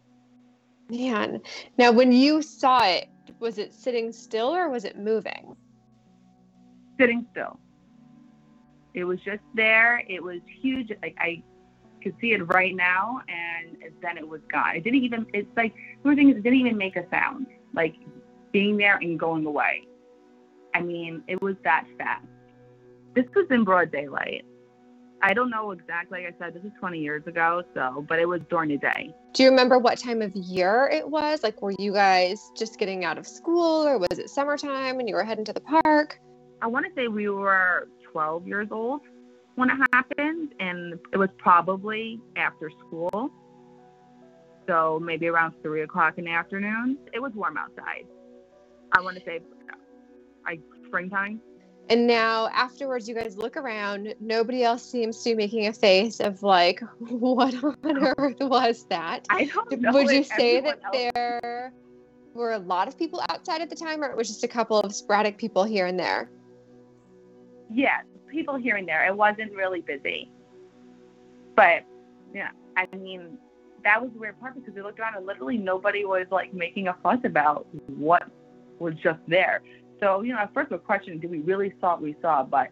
Man. 0.89 1.41
Now, 1.77 1.91
when 1.91 2.11
you 2.11 2.41
saw 2.41 2.83
it, 2.85 3.07
was 3.39 3.59
it 3.59 3.73
sitting 3.73 4.11
still 4.11 4.55
or 4.55 4.69
was 4.69 4.83
it 4.83 4.97
moving? 4.97 5.55
Sitting 6.99 7.25
still. 7.31 7.59
It 8.93 9.03
was 9.03 9.19
just 9.19 9.41
there. 9.53 10.03
It 10.07 10.23
was 10.23 10.39
huge. 10.61 10.91
Like 11.01 11.15
I 11.19 11.43
could 12.01 12.15
see 12.21 12.31
it 12.33 12.41
right 12.53 12.75
now, 12.75 13.21
and 13.27 13.77
then 14.01 14.17
it 14.17 14.27
was 14.27 14.41
gone. 14.51 14.75
It 14.75 14.83
didn't 14.83 15.03
even. 15.03 15.25
It's 15.33 15.49
like 15.57 15.73
the 16.03 16.15
thing 16.15 16.29
is, 16.29 16.37
it 16.37 16.43
didn't 16.43 16.59
even 16.59 16.77
make 16.77 16.95
a 16.95 17.05
sound. 17.09 17.47
Like 17.73 17.95
being 18.51 18.77
there 18.77 18.97
and 18.97 19.19
going 19.19 19.45
away. 19.45 19.85
I 20.73 20.81
mean, 20.81 21.23
it 21.27 21.41
was 21.41 21.55
that 21.63 21.85
fast. 21.97 22.25
This 23.15 23.25
was 23.35 23.47
in 23.49 23.63
broad 23.63 23.91
daylight. 23.91 24.45
I 25.21 25.33
don't 25.33 25.49
know 25.49 25.71
exactly. 25.71 26.23
Like 26.23 26.35
I 26.35 26.45
said, 26.45 26.53
this 26.53 26.63
is 26.63 26.71
20 26.79 26.99
years 26.99 27.25
ago. 27.25 27.63
So, 27.73 28.05
but 28.07 28.19
it 28.19 28.27
was 28.27 28.41
during 28.49 28.69
the 28.69 28.77
day. 28.77 29.13
Do 29.33 29.43
you 29.43 29.49
remember 29.49 29.79
what 29.79 29.97
time 29.97 30.21
of 30.21 30.35
year 30.35 30.89
it 30.91 31.09
was? 31.09 31.41
Like, 31.41 31.61
were 31.61 31.73
you 31.79 31.93
guys 31.93 32.51
just 32.55 32.77
getting 32.77 33.05
out 33.05 33.17
of 33.17 33.25
school 33.25 33.87
or 33.87 33.97
was 33.97 34.19
it 34.19 34.29
summertime 34.29 34.99
and 34.99 35.09
you 35.09 35.15
were 35.15 35.23
heading 35.23 35.45
to 35.45 35.53
the 35.53 35.61
park? 35.61 36.19
I 36.61 36.67
want 36.67 36.85
to 36.85 36.91
say 36.95 37.07
we 37.07 37.29
were 37.29 37.87
12 38.11 38.47
years 38.47 38.67
old 38.71 39.01
when 39.55 39.69
it 39.69 39.77
happened, 39.93 40.53
and 40.59 40.99
it 41.13 41.17
was 41.17 41.29
probably 41.37 42.19
after 42.35 42.71
school. 42.87 43.29
So 44.67 44.99
maybe 45.01 45.27
around 45.27 45.53
3 45.61 45.81
o'clock 45.83 46.17
in 46.17 46.25
the 46.25 46.31
afternoon. 46.31 46.97
It 47.13 47.21
was 47.21 47.31
warm 47.35 47.57
outside. 47.57 48.05
I 48.97 49.01
want 49.01 49.17
to 49.17 49.23
say 49.25 49.37
uh, 49.69 49.75
like 50.45 50.61
springtime. 50.87 51.41
And 51.87 52.07
now, 52.07 52.47
afterwards, 52.47 53.07
you 53.07 53.13
guys 53.13 53.37
look 53.37 53.57
around. 53.57 54.15
Nobody 54.19 54.63
else 54.63 54.89
seems 54.89 55.21
to 55.23 55.31
be 55.31 55.35
making 55.35 55.67
a 55.67 55.73
face 55.73 56.19
of 56.19 56.41
like, 56.41 56.81
what 56.99 57.53
on 57.63 57.75
earth 58.17 58.37
was 58.39 58.85
that? 58.89 59.25
I 59.29 59.45
don't 59.45 59.81
know. 59.81 59.91
Would 59.91 60.09
you 60.09 60.23
say 60.23 60.61
that 60.61 60.79
else- 60.83 61.11
there 61.13 61.73
were 62.33 62.53
a 62.53 62.59
lot 62.59 62.87
of 62.87 62.97
people 62.97 63.21
outside 63.29 63.61
at 63.61 63.69
the 63.69 63.75
time, 63.75 64.03
or 64.03 64.09
it 64.09 64.17
was 64.17 64.27
just 64.27 64.43
a 64.43 64.47
couple 64.47 64.79
of 64.79 64.95
sporadic 64.95 65.37
people 65.37 65.63
here 65.63 65.85
and 65.85 65.99
there? 65.99 66.31
Yeah, 67.71 68.01
people 68.29 68.55
here 68.55 68.75
and 68.75 68.87
there. 68.87 69.05
It 69.05 69.15
wasn't 69.15 69.53
really 69.53 69.81
busy. 69.81 70.31
But, 71.55 71.83
yeah, 72.33 72.49
I 72.77 72.87
mean, 72.95 73.37
that 73.83 74.01
was 74.01 74.11
the 74.13 74.19
weird 74.19 74.39
part 74.39 74.55
because 74.55 74.73
we 74.73 74.81
looked 74.81 74.99
around 74.99 75.15
and 75.15 75.25
literally 75.25 75.57
nobody 75.57 76.05
was 76.05 76.25
like 76.31 76.53
making 76.53 76.87
a 76.87 76.95
fuss 77.01 77.19
about 77.23 77.67
what 77.87 78.23
was 78.79 78.93
just 79.01 79.19
there. 79.27 79.61
So, 80.01 80.21
you 80.21 80.33
know, 80.33 80.39
at 80.39 80.53
first 80.53 80.71
we're 80.71 80.79
questioning, 80.79 81.19
did 81.19 81.31
we 81.31 81.39
really 81.39 81.73
saw 81.79 81.91
what 81.91 82.01
we 82.01 82.15
saw? 82.21 82.43
But 82.43 82.69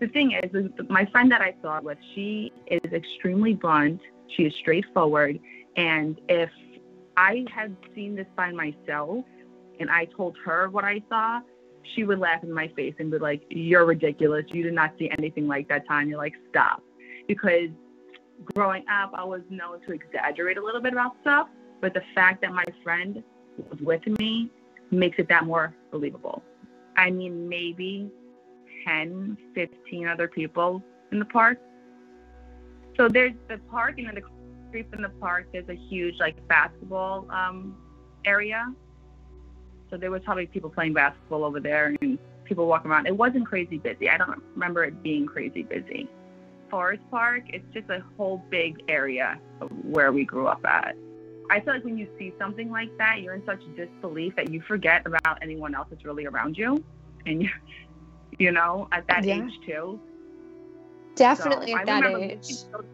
the 0.00 0.08
thing 0.08 0.32
is, 0.32 0.50
is 0.54 0.70
my 0.88 1.04
friend 1.06 1.30
that 1.32 1.42
I 1.42 1.54
saw 1.62 1.78
it 1.78 1.84
with, 1.84 1.98
she 2.14 2.52
is 2.66 2.92
extremely 2.92 3.54
blunt. 3.54 4.00
She 4.36 4.44
is 4.44 4.54
straightforward. 4.60 5.38
And 5.76 6.18
if 6.28 6.50
I 7.16 7.44
had 7.54 7.76
seen 7.94 8.14
this 8.14 8.26
by 8.36 8.52
myself 8.52 9.24
and 9.78 9.90
I 9.90 10.06
told 10.06 10.36
her 10.44 10.70
what 10.70 10.84
I 10.84 11.02
saw, 11.08 11.40
she 11.94 12.04
would 12.04 12.18
laugh 12.18 12.42
in 12.42 12.52
my 12.52 12.68
face 12.68 12.94
and 12.98 13.10
be 13.10 13.18
like, 13.18 13.42
You're 13.48 13.84
ridiculous. 13.84 14.44
You 14.48 14.62
did 14.62 14.74
not 14.74 14.92
see 14.98 15.10
anything 15.16 15.46
like 15.46 15.68
that, 15.68 15.86
Tanya. 15.86 16.16
Like, 16.16 16.34
stop. 16.50 16.82
Because 17.28 17.70
growing 18.54 18.84
up, 18.88 19.12
I 19.14 19.24
was 19.24 19.42
known 19.50 19.80
to 19.86 19.92
exaggerate 19.92 20.58
a 20.58 20.64
little 20.64 20.80
bit 20.80 20.92
about 20.92 21.16
stuff. 21.22 21.48
But 21.80 21.94
the 21.94 22.02
fact 22.14 22.42
that 22.42 22.52
my 22.52 22.64
friend 22.82 23.22
was 23.70 23.80
with 23.80 24.06
me 24.18 24.50
makes 24.90 25.18
it 25.18 25.28
that 25.28 25.44
more 25.44 25.74
believable. 25.90 26.42
I 26.96 27.10
mean, 27.10 27.48
maybe 27.48 28.10
10, 28.86 29.36
15 29.54 30.08
other 30.08 30.28
people 30.28 30.82
in 31.12 31.18
the 31.18 31.24
park. 31.24 31.58
So 32.96 33.08
there's 33.08 33.34
the 33.48 33.58
park, 33.70 33.98
and 33.98 34.06
then 34.06 34.14
the 34.14 34.22
streets 34.68 34.88
in 34.94 35.02
the 35.02 35.10
park, 35.20 35.48
there's 35.52 35.68
a 35.68 35.74
huge, 35.74 36.14
like, 36.18 36.36
basketball 36.48 37.26
um, 37.30 37.76
area. 38.24 38.72
So 39.90 39.96
there 39.96 40.10
was 40.10 40.22
probably 40.24 40.46
people 40.46 40.70
playing 40.70 40.94
basketball 40.94 41.44
over 41.44 41.60
there 41.60 41.94
and 42.00 42.18
people 42.44 42.66
walking 42.66 42.90
around. 42.90 43.06
It 43.06 43.16
wasn't 43.16 43.46
crazy 43.46 43.78
busy. 43.78 44.08
I 44.08 44.16
don't 44.18 44.42
remember 44.54 44.84
it 44.84 45.02
being 45.02 45.26
crazy 45.26 45.62
busy. 45.62 46.08
Forest 46.70 47.02
Park, 47.10 47.42
it's 47.48 47.64
just 47.72 47.88
a 47.90 48.02
whole 48.16 48.42
big 48.50 48.82
area 48.88 49.38
of 49.60 49.70
where 49.84 50.10
we 50.12 50.24
grew 50.24 50.48
up 50.48 50.64
at. 50.64 50.96
I 51.48 51.60
feel 51.60 51.74
like 51.74 51.84
when 51.84 51.96
you 51.96 52.08
see 52.18 52.34
something 52.38 52.72
like 52.72 52.90
that, 52.98 53.20
you're 53.20 53.34
in 53.34 53.44
such 53.46 53.60
disbelief 53.76 54.34
that 54.34 54.50
you 54.50 54.60
forget 54.62 55.06
about 55.06 55.38
anyone 55.42 55.76
else 55.76 55.86
that's 55.90 56.04
really 56.04 56.26
around 56.26 56.58
you. 56.58 56.84
And 57.24 57.42
you, 57.44 57.50
you 58.38 58.50
know, 58.50 58.88
at 58.90 59.06
that 59.08 59.24
Yeah. 59.24 59.44
age 59.46 59.52
too. 59.64 60.00
Definitely 61.14 61.72
So 61.72 61.78
at 61.78 61.86
that 61.86 62.04
age. 62.04 62.44
so- 62.46 62.84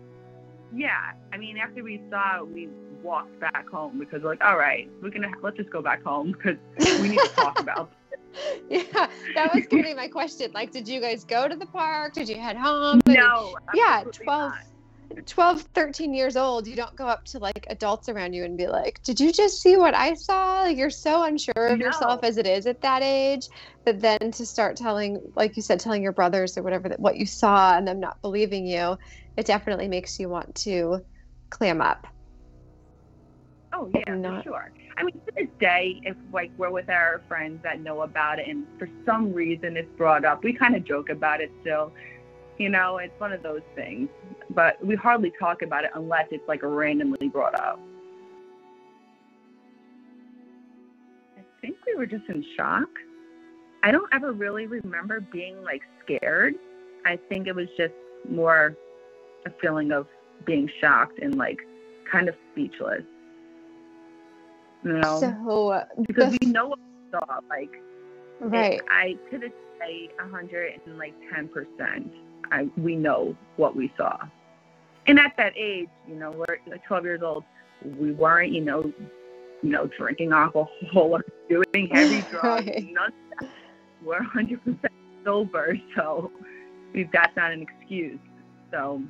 Yeah, 0.75 1.13
I 1.33 1.39
mean, 1.39 1.57
after 1.57 1.83
we 1.83 2.03
saw 2.11 2.41
it, 2.41 2.49
we 2.49 2.69
walked 3.03 3.39
back 3.41 3.69
home 3.69 3.99
because 3.99 4.23
like, 4.23 4.43
all 4.43 4.57
right, 4.57 4.89
we're 5.03 5.11
gonna 5.11 5.31
let's 5.43 5.57
just 5.57 5.71
go 5.71 5.83
back 5.83 6.03
home 6.03 6.33
because 6.33 6.57
we 7.01 7.09
need 7.09 7.19
to 7.19 7.31
talk 7.35 7.61
about. 7.61 7.93
yeah, 8.69 9.09
that 9.35 9.55
was 9.55 9.67
gonna 9.67 9.83
be 9.83 9.95
my 9.95 10.09
question. 10.09 10.51
Like, 10.53 10.71
did 10.71 10.89
you 10.89 11.01
guys 11.01 11.25
go 11.25 11.49
to 11.49 11.57
the 11.57 11.67
park? 11.67 12.15
Did 12.15 12.29
you 12.29 12.37
head 12.37 12.57
home? 12.57 13.01
No, 13.07 13.57
yeah, 13.75 14.05
12, 14.05 14.27
not. 14.27 14.59
12, 15.27 15.63
13 15.75 16.15
years 16.15 16.37
old. 16.37 16.67
You 16.67 16.77
don't 16.77 16.95
go 16.97 17.07
up 17.07 17.25
to 17.27 17.39
like 17.39 17.67
adults 17.69 18.09
around 18.09 18.33
you 18.33 18.45
and 18.45 18.57
be 18.57 18.67
like, 18.67 19.03
did 19.03 19.21
you 19.21 19.33
just 19.33 19.61
see 19.61 19.77
what 19.77 19.95
I 19.95 20.15
saw? 20.15 20.63
Like, 20.63 20.77
you're 20.77 20.91
so 20.91 21.25
unsure 21.25 21.69
of 21.69 21.81
yourself 21.81 22.21
as 22.23 22.39
it 22.39 22.47
is 22.47 22.67
at 22.67 22.81
that 22.83 23.03
age. 23.03 23.49
But 23.85 24.01
then 24.01 24.31
to 24.33 24.47
start 24.47 24.77
telling, 24.77 25.21
like 25.37 25.57
you 25.57 25.63
said, 25.63 25.81
telling 25.81 26.03
your 26.03 26.13
brothers 26.13 26.57
or 26.57 26.63
whatever 26.63 26.89
that 26.89 27.01
what 27.01 27.17
you 27.17 27.27
saw 27.27 27.77
and 27.77 27.87
them 27.87 28.01
not 28.01 28.21
believing 28.23 28.67
you, 28.67 28.97
it 29.37 29.47
definitely 29.47 29.89
makes 29.89 30.19
you 30.19 30.29
want 30.29 30.55
to 30.57 31.05
clam 31.51 31.81
up. 31.81 32.07
Oh 33.73 33.91
yeah, 33.95 34.15
Not- 34.15 34.45
for 34.45 34.51
sure. 34.51 34.73
I 34.97 35.05
mean, 35.05 35.15
to 35.15 35.33
this 35.37 35.49
day, 35.59 36.01
if 36.05 36.17
like 36.33 36.51
we're 36.59 36.71
with 36.71 36.91
our 36.91 37.23
friends 37.29 37.61
that 37.63 37.81
know 37.81 38.03
about 38.03 38.39
it, 38.39 38.47
and 38.49 38.67
for 38.79 38.89
some 39.07 39.33
reason 39.33 39.77
it's 39.77 39.89
brought 39.97 40.25
up, 40.25 40.45
we 40.45 40.53
kind 40.53 40.77
of 40.77 40.85
joke 40.85 41.09
about 41.09 41.41
it 41.41 41.51
still. 41.63 41.93
You 42.59 42.69
know, 42.69 42.99
it's 42.99 43.19
one 43.19 43.33
of 43.33 43.43
those 43.43 43.63
things, 43.75 44.09
but 44.51 44.85
we 44.85 44.95
hardly 44.95 45.33
talk 45.41 45.63
about 45.63 45.85
it 45.85 45.91
unless 45.95 46.27
it's 46.31 46.47
like 46.47 46.61
randomly 46.63 47.29
brought 47.29 47.55
up. 47.59 47.81
I 51.39 51.43
think 51.61 51.77
we 51.87 51.95
were 51.95 52.07
just 52.07 52.29
in 52.29 52.45
shock. 52.57 52.89
I 53.83 53.91
don't 53.91 54.13
ever 54.13 54.33
really 54.33 54.67
remember 54.67 55.21
being 55.21 55.63
like 55.63 55.83
scared. 56.05 56.55
I 57.07 57.19
think 57.29 57.47
it 57.47 57.55
was 57.55 57.69
just 57.77 57.95
more 58.29 58.77
a 59.47 59.51
feeling 59.61 59.91
of 59.91 60.07
being 60.45 60.71
shocked 60.81 61.19
and 61.21 61.37
like 61.37 61.59
kind 62.11 62.29
of 62.29 62.35
speechless. 62.53 63.03
You 64.85 64.95
know, 64.95 65.21
So, 65.21 65.87
because 66.07 66.37
we 66.41 66.49
know 66.49 66.69
what 66.69 66.79
we 66.79 67.11
saw. 67.13 67.41
Like, 67.49 67.71
right. 68.41 68.81
I 68.91 69.17
to 69.31 69.39
this 69.39 69.53
day, 69.79 70.09
a 70.21 70.29
hundred 70.29 70.81
and 70.87 70.99
like 70.99 71.15
ten 71.33 71.49
percent. 71.49 72.13
I 72.51 72.69
we 72.77 72.97
know 72.97 73.37
what 73.57 73.77
we 73.77 73.93
saw, 73.97 74.19
and 75.07 75.19
at 75.19 75.33
that 75.37 75.53
age, 75.57 75.89
you 76.09 76.17
know, 76.17 76.33
we're 76.33 76.59
like 76.67 76.85
twelve 76.85 77.05
years 77.05 77.23
old. 77.23 77.45
We 77.99 78.13
weren't, 78.13 78.53
you 78.53 78.61
know, 78.61 78.93
you 79.63 79.71
know, 79.71 79.89
drinking 79.99 80.33
alcohol 80.33 80.69
or 80.95 81.25
doing 81.49 81.89
heavy 81.91 82.23
drugs. 82.31 82.67
Right. 82.67 82.89
None 82.93 83.07
of 83.07 83.13
that. 83.41 83.49
We're 84.05 84.23
hundred 84.23 84.65
percent 84.65 84.93
sober, 85.25 85.77
so 85.97 86.33
we've 86.93 87.11
got 87.13 87.31
not 87.37 87.53
an 87.53 87.63
excuse. 87.63 88.19
So, 88.73 89.03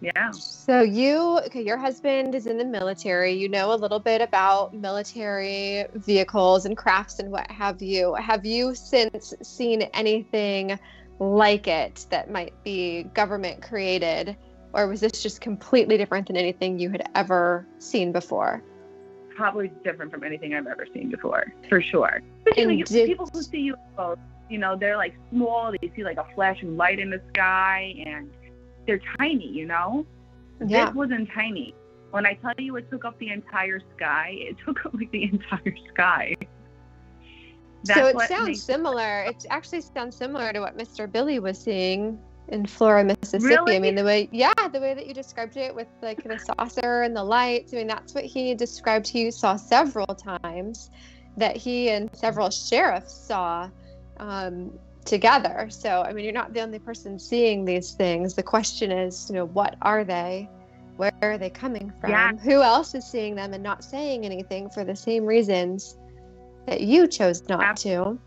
yeah. 0.00 0.30
So 0.30 0.82
you, 0.82 1.38
okay, 1.46 1.62
your 1.62 1.76
husband 1.76 2.34
is 2.34 2.46
in 2.46 2.58
the 2.58 2.64
military. 2.64 3.32
You 3.32 3.48
know 3.48 3.72
a 3.72 3.76
little 3.76 3.98
bit 3.98 4.20
about 4.20 4.74
military 4.74 5.86
vehicles 5.94 6.66
and 6.66 6.76
crafts 6.76 7.18
and 7.18 7.30
what 7.30 7.50
have 7.50 7.82
you. 7.82 8.14
Have 8.14 8.44
you 8.44 8.74
since 8.74 9.34
seen 9.42 9.82
anything 9.94 10.78
like 11.18 11.66
it 11.66 12.06
that 12.10 12.30
might 12.30 12.54
be 12.64 13.04
government 13.14 13.62
created, 13.62 14.36
or 14.72 14.86
was 14.86 15.00
this 15.00 15.22
just 15.22 15.40
completely 15.40 15.96
different 15.96 16.26
than 16.28 16.36
anything 16.36 16.78
you 16.78 16.90
had 16.90 17.08
ever 17.14 17.66
seen 17.78 18.12
before? 18.12 18.62
probably 19.38 19.70
different 19.84 20.10
from 20.10 20.24
anything 20.24 20.52
I've 20.52 20.66
ever 20.66 20.84
seen 20.92 21.10
before, 21.10 21.52
for 21.68 21.80
sure. 21.80 22.20
Especially 22.48 22.62
And 22.64 22.78
you, 22.80 22.84
did- 22.84 23.06
people 23.06 23.30
who 23.32 23.40
see 23.40 23.72
UFOs, 23.96 24.18
you 24.50 24.58
know, 24.58 24.76
they're 24.76 24.96
like 24.96 25.14
small. 25.30 25.72
They 25.80 25.92
see 25.94 26.02
like 26.02 26.16
a 26.16 26.26
flashing 26.34 26.76
light 26.76 26.98
in 26.98 27.08
the 27.08 27.20
sky, 27.28 27.94
and 28.04 28.28
they're 28.88 29.00
tiny. 29.18 29.46
You 29.46 29.66
know, 29.66 30.04
Yeah. 30.66 30.86
this 30.86 30.94
wasn't 30.96 31.28
tiny. 31.32 31.74
When 32.10 32.26
I 32.26 32.34
tell 32.34 32.54
you 32.58 32.74
it 32.76 32.90
took 32.90 33.04
up 33.04 33.16
the 33.20 33.30
entire 33.30 33.80
sky, 33.96 34.30
it 34.32 34.56
took 34.66 34.84
up 34.84 34.94
like 34.94 35.12
the 35.12 35.24
entire 35.24 35.76
sky. 35.92 36.34
so 37.84 38.06
it 38.06 38.18
sounds 38.22 38.60
similar. 38.64 39.22
It 39.24 39.46
actually 39.50 39.82
sounds 39.82 40.16
similar 40.16 40.52
to 40.52 40.58
what 40.60 40.76
Mr. 40.76 41.10
Billy 41.10 41.38
was 41.38 41.58
seeing 41.58 42.18
in 42.48 42.64
Flora, 42.66 43.04
Mississippi. 43.04 43.76
I 43.76 43.78
mean, 43.78 43.94
the 43.94 44.02
way, 44.04 44.28
yeah, 44.32 44.52
the 44.72 44.80
way 44.80 44.94
that 44.94 45.06
you 45.06 45.12
described 45.12 45.56
it 45.58 45.72
with 45.74 45.86
like 46.02 46.24
the 46.24 46.38
saucer 46.38 47.02
and 47.02 47.14
the 47.14 47.22
lights. 47.22 47.72
I 47.74 47.76
mean, 47.76 47.86
that's 47.86 48.14
what 48.14 48.24
he 48.24 48.54
described. 48.54 49.06
He 49.06 49.30
saw 49.30 49.56
several 49.56 50.06
times 50.06 50.90
that 51.36 51.56
he 51.56 51.90
and 51.90 52.08
several 52.16 52.50
sheriffs 52.50 53.12
saw 53.14 53.68
um, 54.18 54.72
together. 55.08 55.68
So, 55.70 56.02
I 56.02 56.12
mean, 56.12 56.24
you're 56.24 56.34
not 56.34 56.52
the 56.52 56.60
only 56.60 56.78
person 56.78 57.18
seeing 57.18 57.64
these 57.64 57.92
things. 57.92 58.34
The 58.34 58.42
question 58.42 58.92
is, 58.92 59.28
you 59.28 59.34
know, 59.34 59.46
what 59.46 59.76
are 59.82 60.04
they? 60.04 60.48
Where 60.96 61.12
are 61.22 61.38
they 61.38 61.50
coming 61.50 61.92
from? 62.00 62.10
Yeah. 62.10 62.32
Who 62.36 62.62
else 62.62 62.94
is 62.94 63.04
seeing 63.04 63.34
them 63.34 63.54
and 63.54 63.62
not 63.62 63.82
saying 63.82 64.24
anything 64.24 64.68
for 64.70 64.84
the 64.84 64.96
same 64.96 65.24
reasons 65.24 65.96
that 66.66 66.82
you 66.82 67.06
chose 67.06 67.48
not 67.48 67.76
to? 67.78 68.18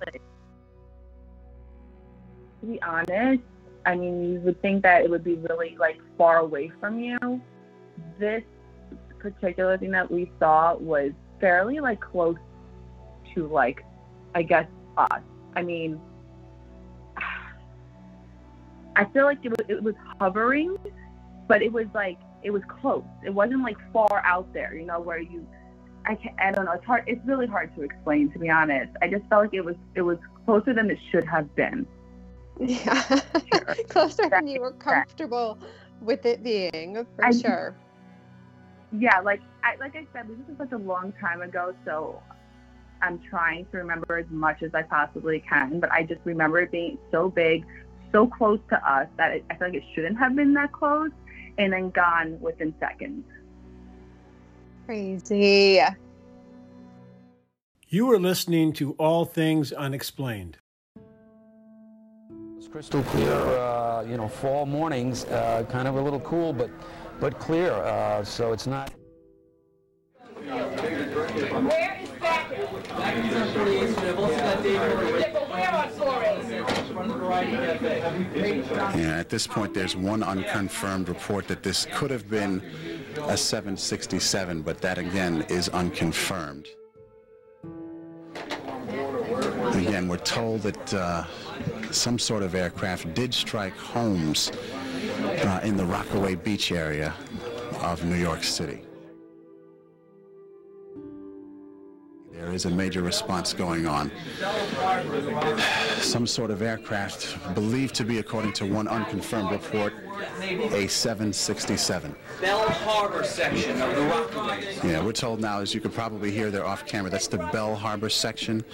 to 2.62 2.68
be 2.68 2.82
honest, 2.82 3.44
I 3.86 3.96
mean, 3.96 4.34
you 4.34 4.40
would 4.42 4.62
think 4.62 4.84
that 4.84 5.04
it 5.04 5.10
would 5.10 5.24
be 5.24 5.36
really 5.36 5.76
like 5.80 6.00
far 6.18 6.38
away 6.38 6.72
from 6.80 7.00
you. 7.00 7.42
This 8.20 8.44
particular 9.20 9.78
thing 9.78 9.92
that 9.92 10.10
we 10.10 10.32
saw 10.40 10.76
was 10.76 11.12
fairly 11.40 11.80
like 11.80 12.00
close 12.00 12.38
to 13.36 13.48
like, 13.48 13.84
I 14.34 14.44
guess 14.44 14.68
us. 14.98 15.22
I 15.56 15.62
mean, 15.64 16.00
I 18.96 19.06
feel 19.06 19.26
like 19.26 19.40
it 19.44 19.50
was 19.50 19.66
it 19.70 19.82
was 19.84 19.96
hovering, 20.20 20.78
but 21.48 21.62
it 21.62 21.72
was 21.72 21.88
like 21.94 22.18
it 22.44 22.52
was 22.52 22.62
close. 22.68 23.04
It 23.26 23.34
wasn't 23.34 23.64
like 23.64 23.78
far 23.94 24.22
out 24.26 24.52
there, 24.54 24.76
you 24.76 24.86
know, 24.86 25.00
where 25.00 25.20
you. 25.20 25.48
I 26.06 26.16
can 26.16 26.34
I 26.40 26.52
don't 26.52 26.66
know. 26.66 26.72
It's 26.74 26.86
hard. 26.86 27.04
It's 27.08 27.22
really 27.26 27.48
hard 27.48 27.74
to 27.76 27.84
explain, 27.84 28.32
to 28.32 28.40
be 28.40 28.50
honest. 28.50 28.92
I 29.02 29.08
just 29.08 29.24
felt 29.30 29.44
like 29.44 29.54
it 29.54 29.64
was 29.64 29.76
it 29.96 30.02
was 30.02 30.18
closer 30.46 30.74
than 30.74 30.90
it 30.90 30.98
should 31.12 31.26
have 31.26 31.54
been. 31.56 31.86
Yeah, 32.60 33.02
closer 33.90 34.30
than 34.30 34.48
you 34.48 34.62
were 34.62 34.74
comfortable 34.74 35.58
with 36.02 36.26
it 36.26 36.44
being, 36.44 37.06
for 37.16 37.26
I- 37.26 37.32
sure. 37.32 37.76
yeah, 38.92 39.20
like 39.20 39.42
I 39.64 39.76
like 39.80 39.96
I 39.96 40.06
said, 40.14 40.28
this 40.28 40.38
is 40.50 40.58
such 40.58 40.72
a 40.72 40.78
long 40.78 41.14
time 41.22 41.42
ago, 41.42 41.74
so 41.86 42.22
I'm 43.02 43.20
trying 43.30 43.66
to 43.72 43.78
remember 43.78 44.18
as 44.18 44.26
much 44.30 44.64
as 44.64 44.74
I 44.74 44.84
possibly 44.84 45.40
can. 45.48 45.80
But 45.80 45.92
I 45.92 46.04
just 46.04 46.22
remember 46.24 46.60
it 46.60 46.72
being 46.72 46.98
so 47.12 47.30
big, 47.30 47.66
so 48.12 48.28
close 48.28 48.60
to 48.70 48.76
us 48.90 49.08
that 49.18 49.32
it, 49.32 49.46
I 49.50 49.56
feel 49.56 49.68
like 49.70 49.78
it 49.78 49.84
shouldn't 49.94 50.18
have 50.18 50.36
been 50.36 50.54
that 50.54 50.72
close, 50.72 51.12
and 51.58 51.74
then 51.74 51.90
gone 51.92 52.40
within 52.40 52.74
seconds. 52.80 53.26
Crazy. 54.86 55.82
You 57.88 58.12
are 58.12 58.20
listening 58.20 58.74
to 58.74 58.94
All 58.94 59.26
Things 59.26 59.74
Unexplained. 59.74 60.58
It's 62.58 62.68
crystal 62.68 63.04
clear, 63.04 63.34
uh, 63.34 64.04
you 64.04 64.18
know, 64.18 64.28
fall 64.28 64.66
mornings, 64.66 65.26
uh, 65.26 65.66
kind 65.70 65.88
of 65.88 65.96
a 65.96 66.02
little 66.02 66.22
cool, 66.22 66.54
but 66.54 66.70
but 67.20 67.38
clear. 67.40 67.72
Uh, 67.72 68.24
so 68.24 68.54
it's 68.54 68.68
not. 68.68 68.94
Yeah, 70.46 70.92
at 77.32 79.30
this 79.30 79.48
point, 79.48 79.74
there's 79.74 79.96
one 79.96 80.24
unconfirmed 80.24 81.10
report 81.10 81.48
that 81.48 81.64
this 81.64 81.88
could 81.94 82.12
have 82.12 82.30
been 82.30 82.62
a 83.28 83.38
767, 83.38 84.62
but 84.62 84.80
that 84.82 84.98
again 84.98 85.46
is 85.50 85.70
unconfirmed. 85.70 86.68
Again, 89.74 90.08
we're 90.08 90.18
told 90.18 90.62
that 90.62 90.94
uh, 90.94 91.26
some 91.92 92.20
sort 92.20 92.44
of 92.44 92.56
aircraft 92.56 93.14
did 93.14 93.34
strike 93.34 93.76
homes 93.78 94.52
uh, 95.22 95.62
in 95.64 95.78
the 95.78 95.86
Rockaway 95.86 96.36
Beach 96.36 96.72
area 96.72 97.14
of 97.82 98.04
New 98.04 98.16
York 98.18 98.44
City. 98.44 98.82
There 102.42 102.54
is 102.54 102.66
a 102.66 102.72
major 102.72 103.04
response 103.04 103.54
going 103.54 103.86
on. 103.86 104.12
Some 106.00 106.26
sort 106.26 106.50
of 106.50 106.64
aircraft 106.64 107.38
believed 107.54 107.94
to 107.96 108.04
be, 108.04 108.18
according 108.18 108.54
to 108.54 108.66
one 108.66 108.88
unconfirmed 108.88 109.52
report, 109.52 109.94
a 110.42 110.88
767. 110.88 112.16
Belle 112.42 112.68
Harbor 112.68 113.24
section 113.24 113.80
of 113.80 113.96
the 113.96 114.02
Rockaways. 114.02 114.84
Yeah, 114.84 115.06
we're 115.06 115.12
told 115.12 115.40
now, 115.40 115.60
as 115.60 115.76
you 115.76 115.82
could 115.82 115.94
probably 115.94 116.32
hear 116.32 116.50
there 116.50 116.66
off 116.66 116.88
camera, 116.88 117.12
that's 117.12 117.28
the 117.28 117.38
Belle 117.54 117.76
Harbor 117.76 118.10
section 118.10 118.66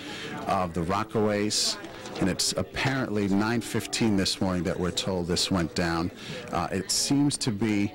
of 0.47 0.73
the 0.73 0.81
Rockaways. 0.81 1.77
And 2.21 2.29
it's 2.29 2.53
apparently 2.53 3.27
9.15 3.27 4.15
this 4.15 4.39
morning 4.39 4.63
that 4.63 4.79
we're 4.79 4.91
told 4.91 5.27
this 5.27 5.51
went 5.51 5.75
down. 5.75 6.09
Uh, 6.53 6.69
it 6.71 6.89
seems 6.89 7.37
to 7.39 7.51
be 7.51 7.93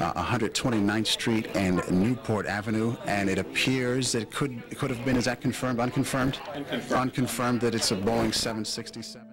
uh, 0.00 0.12
129th 0.14 1.06
Street 1.06 1.48
and 1.56 1.82
Newport 1.90 2.46
Avenue, 2.46 2.96
and 3.06 3.28
it 3.28 3.38
appears 3.38 4.14
it 4.14 4.30
could 4.30 4.62
it 4.70 4.78
could 4.78 4.90
have 4.90 5.04
been, 5.04 5.16
is 5.16 5.24
that 5.24 5.40
confirmed, 5.40 5.80
unconfirmed? 5.80 6.38
Unconfirmed. 6.54 7.00
Unconfirmed 7.00 7.60
that 7.60 7.74
it's 7.74 7.90
a 7.90 7.96
Boeing 7.96 8.34
767. 8.34 9.26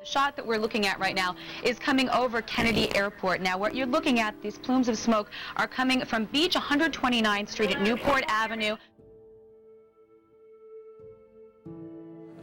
The 0.00 0.10
shot 0.10 0.36
that 0.36 0.46
we're 0.46 0.58
looking 0.58 0.86
at 0.86 0.98
right 1.00 1.14
now 1.14 1.34
is 1.62 1.78
coming 1.78 2.10
over 2.10 2.42
Kennedy 2.42 2.94
Airport. 2.94 3.40
Now, 3.40 3.56
what 3.56 3.74
you're 3.74 3.86
looking 3.86 4.20
at, 4.20 4.34
these 4.42 4.58
plumes 4.58 4.88
of 4.88 4.98
smoke 4.98 5.30
are 5.56 5.66
coming 5.66 6.04
from 6.04 6.26
Beach 6.26 6.54
129th 6.54 7.48
Street 7.48 7.70
at 7.70 7.80
Newport 7.80 8.22
Avenue. 8.28 8.76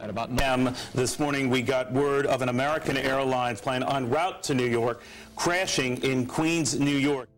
At 0.02 0.10
about 0.10 0.40
m 0.42 0.74
this 0.94 1.20
morning, 1.20 1.48
we 1.48 1.62
got 1.62 1.92
word 1.92 2.26
of 2.26 2.42
an 2.42 2.48
American 2.48 2.96
Airlines 2.96 3.60
plane 3.60 3.84
en 3.84 4.10
route 4.10 4.42
to 4.42 4.52
New 4.52 4.66
York 4.66 5.00
crashing 5.36 6.02
in 6.02 6.26
Queens, 6.26 6.76
New 6.76 6.90
York. 6.90 7.28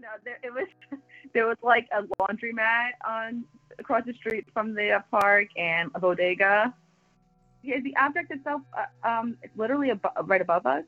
No, 0.00 0.08
there, 0.24 0.38
it 0.42 0.54
was 0.54 0.66
there 1.34 1.46
was 1.46 1.58
like 1.62 1.86
a 1.92 2.02
laundromat 2.22 2.92
on 3.06 3.44
across 3.78 4.06
the 4.06 4.14
street 4.14 4.46
from 4.54 4.74
the 4.74 5.04
park 5.10 5.48
and 5.58 5.90
a 5.94 6.00
bodega. 6.00 6.72
The 7.66 7.94
object 7.98 8.30
itself, 8.30 8.62
uh, 8.76 9.08
um, 9.08 9.36
it's 9.42 9.56
literally 9.56 9.92
right 10.24 10.40
above 10.40 10.66
us. 10.66 10.84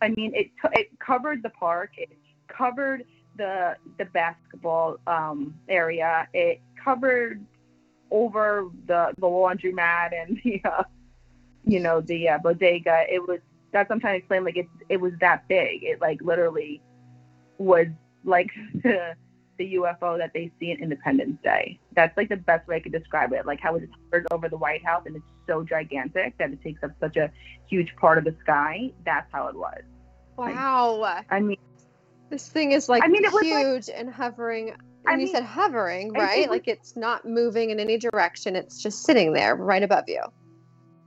I 0.00 0.08
mean, 0.08 0.32
it 0.34 0.50
t- 0.62 0.80
it 0.80 0.98
covered 0.98 1.42
the 1.42 1.50
park. 1.50 1.90
It 1.96 2.10
covered 2.48 3.04
the 3.36 3.76
the 3.98 4.04
basketball 4.06 4.98
um, 5.06 5.54
area. 5.68 6.28
It 6.32 6.60
covered 6.82 7.44
over 8.10 8.68
the 8.86 9.12
the 9.18 9.26
laundromat 9.26 10.10
and 10.14 10.40
the 10.44 10.62
uh, 10.64 10.84
you 11.64 11.80
know 11.80 12.00
the 12.00 12.28
uh, 12.30 12.38
bodega. 12.38 13.04
It 13.10 13.26
was 13.26 13.40
that's 13.72 13.88
what 13.88 13.96
I'm 13.96 14.00
trying 14.00 14.14
to 14.14 14.18
explain. 14.18 14.44
Like 14.44 14.56
it 14.56 14.66
it 14.88 15.00
was 15.00 15.12
that 15.20 15.46
big. 15.48 15.82
It 15.82 16.00
like 16.00 16.20
literally 16.22 16.82
was 17.58 17.86
like 18.24 18.50
the 18.82 19.14
the 19.58 19.74
UFO 19.74 20.16
that 20.16 20.30
they 20.32 20.52
see 20.60 20.70
in 20.70 20.78
Independence 20.82 21.38
Day. 21.42 21.80
That's 21.94 22.16
like 22.16 22.28
the 22.28 22.36
best 22.36 22.66
way 22.68 22.76
I 22.76 22.80
could 22.80 22.92
describe 22.92 23.32
it. 23.32 23.44
Like 23.44 23.60
how 23.60 23.74
it 23.74 23.88
hovers 24.04 24.26
over 24.30 24.48
the 24.48 24.56
White 24.56 24.84
House 24.84 25.02
and 25.06 25.16
it's 25.16 25.24
so 25.48 25.64
gigantic 25.64 26.36
that 26.38 26.50
it 26.52 26.62
takes 26.62 26.82
up 26.84 26.90
such 27.00 27.16
a 27.16 27.30
huge 27.68 27.94
part 27.96 28.18
of 28.18 28.24
the 28.24 28.34
sky. 28.42 28.92
That's 29.04 29.30
how 29.32 29.48
it 29.48 29.56
was. 29.56 29.80
Wow. 30.36 31.22
I 31.30 31.40
mean, 31.40 31.58
this 32.30 32.48
thing 32.48 32.72
is 32.72 32.88
like 32.88 33.02
I 33.02 33.08
mean, 33.08 33.24
it 33.24 33.32
was 33.32 33.42
huge 33.42 33.90
and 33.92 34.08
hovering. 34.10 34.70
And 35.06 35.16
I 35.20 35.24
you 35.24 35.26
said 35.28 35.42
hovering, 35.44 36.08
it- 36.08 36.18
it 36.18 36.22
right? 36.22 36.38
was- 36.40 36.48
like 36.50 36.68
it's 36.68 36.96
not 36.96 37.24
moving 37.24 37.70
in 37.70 37.80
any 37.80 37.98
direction. 37.98 38.54
It's 38.54 38.82
just 38.82 39.04
sitting 39.04 39.32
there 39.32 39.56
right 39.56 39.82
above 39.82 40.04
you. 40.06 40.22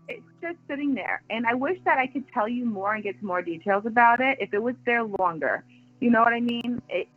it's 0.10 0.26
just 0.42 0.58
sitting 0.68 0.94
there. 0.94 1.24
And 1.30 1.46
I 1.48 1.54
wish 1.54 1.78
that 1.86 1.98
I 1.98 2.08
could 2.08 2.26
tell 2.34 2.48
you 2.50 2.66
more 2.66 2.96
and 2.96 3.04
get 3.04 3.16
some 3.20 3.28
more 3.28 3.42
details 3.42 3.86
about 3.86 4.20
it 4.20 4.38
if 4.42 4.54
it 4.54 4.62
was 4.62 4.76
there 4.86 5.04
longer. 5.04 5.64
You 6.02 6.10
know 6.10 6.22
what 6.22 6.34
I 6.34 6.42
mean? 6.42 6.82
It, 6.90 7.08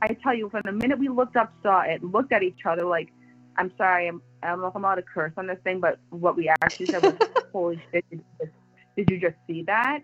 I 0.00 0.16
tell 0.22 0.32
you, 0.34 0.48
from 0.48 0.62
the 0.64 0.72
minute 0.72 0.98
we 0.98 1.08
looked 1.10 1.36
up, 1.36 1.52
saw 1.62 1.82
it, 1.82 2.02
looked 2.02 2.32
at 2.32 2.42
each 2.42 2.60
other 2.64 2.86
like, 2.86 3.10
I'm 3.58 3.70
sorry, 3.76 4.08
I'm, 4.08 4.22
I 4.42 4.48
don't 4.48 4.60
know 4.60 4.68
if 4.68 4.76
I'm 4.76 4.84
allowed 4.84 4.96
to 4.96 5.02
curse 5.02 5.32
on 5.36 5.46
this 5.46 5.58
thing, 5.64 5.80
but 5.80 5.98
what 6.10 6.36
we 6.36 6.48
actually 6.62 6.86
said 6.86 7.02
was, 7.02 7.14
holy 7.52 7.82
shit, 7.92 8.04
did 8.10 8.20
you, 8.20 8.24
just, 8.40 8.52
did 8.96 9.10
you 9.10 9.20
just 9.20 9.36
see 9.46 9.62
that? 9.64 10.00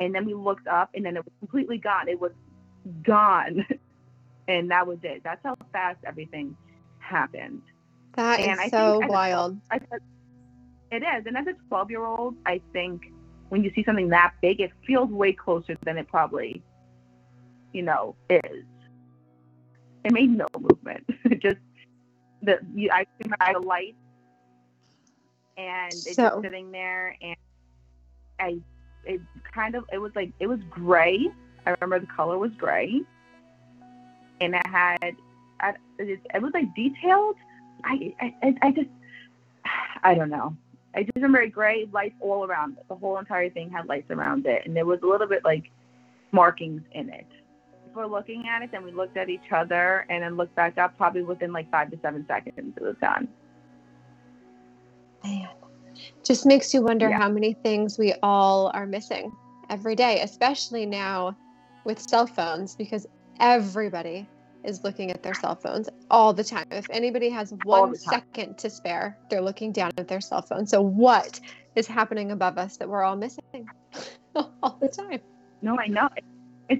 And 0.00 0.14
then 0.14 0.24
we 0.26 0.34
looked 0.34 0.66
up 0.66 0.90
and 0.94 1.04
then 1.04 1.16
it 1.16 1.24
was 1.24 1.32
completely 1.38 1.78
gone. 1.78 2.08
It 2.08 2.20
was 2.20 2.32
gone. 3.02 3.66
and 4.48 4.70
that 4.70 4.86
was 4.86 4.98
it. 5.02 5.22
That's 5.24 5.40
how 5.44 5.56
fast 5.72 5.98
everything 6.04 6.56
happened. 6.98 7.62
That 8.14 8.40
is 8.40 8.46
And 8.46 8.60
I 8.60 8.68
so 8.68 8.98
think 9.00 9.12
wild. 9.12 9.58
I 9.70 9.78
said, 9.78 10.00
it 10.90 11.02
is. 11.02 11.26
And 11.26 11.36
as 11.36 11.46
a 11.46 11.54
12 11.68 11.90
year 11.90 12.04
old, 12.04 12.36
I 12.46 12.60
think 12.72 13.12
when 13.48 13.62
you 13.62 13.72
see 13.74 13.84
something 13.84 14.08
that 14.08 14.34
big, 14.42 14.60
it 14.60 14.72
feels 14.86 15.10
way 15.10 15.32
closer 15.32 15.76
than 15.84 15.98
it 15.98 16.08
probably, 16.08 16.62
you 17.72 17.82
know, 17.82 18.16
is. 18.28 18.64
It 20.04 20.12
made 20.12 20.30
no 20.30 20.46
movement. 20.58 21.04
It 21.24 21.42
just 21.42 21.56
the 22.46 22.58
you, 22.74 22.90
I 22.92 23.06
think 23.20 23.34
I 23.40 23.44
had 23.44 23.56
a 23.56 23.60
light, 23.60 23.94
and 25.56 25.92
it's 25.92 26.14
So- 26.14 26.28
just 26.30 26.42
sitting 26.42 26.70
there, 26.72 27.16
and 27.20 27.36
I 28.40 28.58
it 29.04 29.20
kind 29.52 29.74
of 29.74 29.84
it 29.92 29.98
was 29.98 30.12
like 30.14 30.32
it 30.40 30.46
was 30.46 30.60
gray. 30.70 31.28
I 31.66 31.70
remember 31.80 31.98
the 32.00 32.12
color 32.12 32.38
was 32.38 32.52
gray, 32.56 33.02
and 34.40 34.54
it 34.54 34.66
had 34.66 35.16
I, 35.60 35.74
it, 35.98 36.20
it 36.34 36.42
was 36.42 36.52
like 36.54 36.74
detailed. 36.74 37.36
I, 37.84 38.14
I 38.20 38.34
I 38.42 38.54
I 38.62 38.70
just 38.72 38.88
I 40.02 40.14
don't 40.14 40.30
know. 40.30 40.56
I 40.94 41.02
just 41.02 41.16
remember 41.16 41.46
gray 41.48 41.86
lights 41.92 42.14
all 42.20 42.44
around 42.46 42.78
it. 42.78 42.88
The 42.88 42.94
whole 42.94 43.18
entire 43.18 43.50
thing 43.50 43.70
had 43.70 43.86
lights 43.86 44.10
around 44.10 44.46
it, 44.46 44.62
and 44.64 44.74
there 44.74 44.86
was 44.86 45.00
a 45.02 45.06
little 45.06 45.26
bit 45.26 45.44
like 45.44 45.70
markings 46.32 46.82
in 46.92 47.10
it. 47.10 47.26
We're 47.96 48.06
looking 48.06 48.46
at 48.46 48.60
it, 48.62 48.70
then 48.70 48.84
we 48.84 48.92
looked 48.92 49.16
at 49.16 49.30
each 49.30 49.50
other 49.50 50.04
and 50.10 50.22
then 50.22 50.36
looked 50.36 50.54
back 50.54 50.76
up. 50.76 50.96
Probably 50.98 51.22
within 51.22 51.52
like 51.52 51.70
five 51.70 51.90
to 51.90 51.98
seven 52.02 52.26
seconds, 52.26 52.74
it 52.76 52.82
was 52.82 52.96
gone. 53.00 53.26
Man. 55.24 55.48
Just 56.24 56.44
makes 56.44 56.74
you 56.74 56.82
wonder 56.82 57.08
Yeah. 57.08 57.18
how 57.18 57.30
many 57.30 57.54
things 57.64 57.98
we 57.98 58.12
all 58.22 58.70
are 58.74 58.84
missing 58.84 59.32
every 59.70 59.94
day, 59.94 60.20
especially 60.20 60.84
now 60.84 61.34
with 61.84 61.98
cell 61.98 62.26
phones, 62.26 62.76
because 62.76 63.06
everybody 63.40 64.28
is 64.62 64.84
looking 64.84 65.10
at 65.10 65.22
their 65.22 65.34
cell 65.34 65.54
phones 65.54 65.88
all 66.10 66.34
the 66.34 66.44
time. 66.44 66.64
If 66.70 66.90
anybody 66.90 67.30
has 67.30 67.54
one 67.64 67.94
second 67.94 68.58
to 68.58 68.68
spare, 68.68 69.16
they're 69.30 69.40
looking 69.40 69.72
down 69.72 69.90
at 69.96 70.08
their 70.08 70.20
cell 70.20 70.42
phone. 70.42 70.66
So, 70.66 70.82
what 70.82 71.40
is 71.76 71.86
happening 71.86 72.30
above 72.32 72.58
us 72.58 72.76
that 72.76 72.88
we're 72.88 73.04
all 73.04 73.16
missing 73.16 73.40
all 74.34 74.76
the 74.80 74.88
time? 74.88 75.20
No, 75.62 75.78
I 75.78 75.86
know. 75.86 76.08
It's 76.16 76.26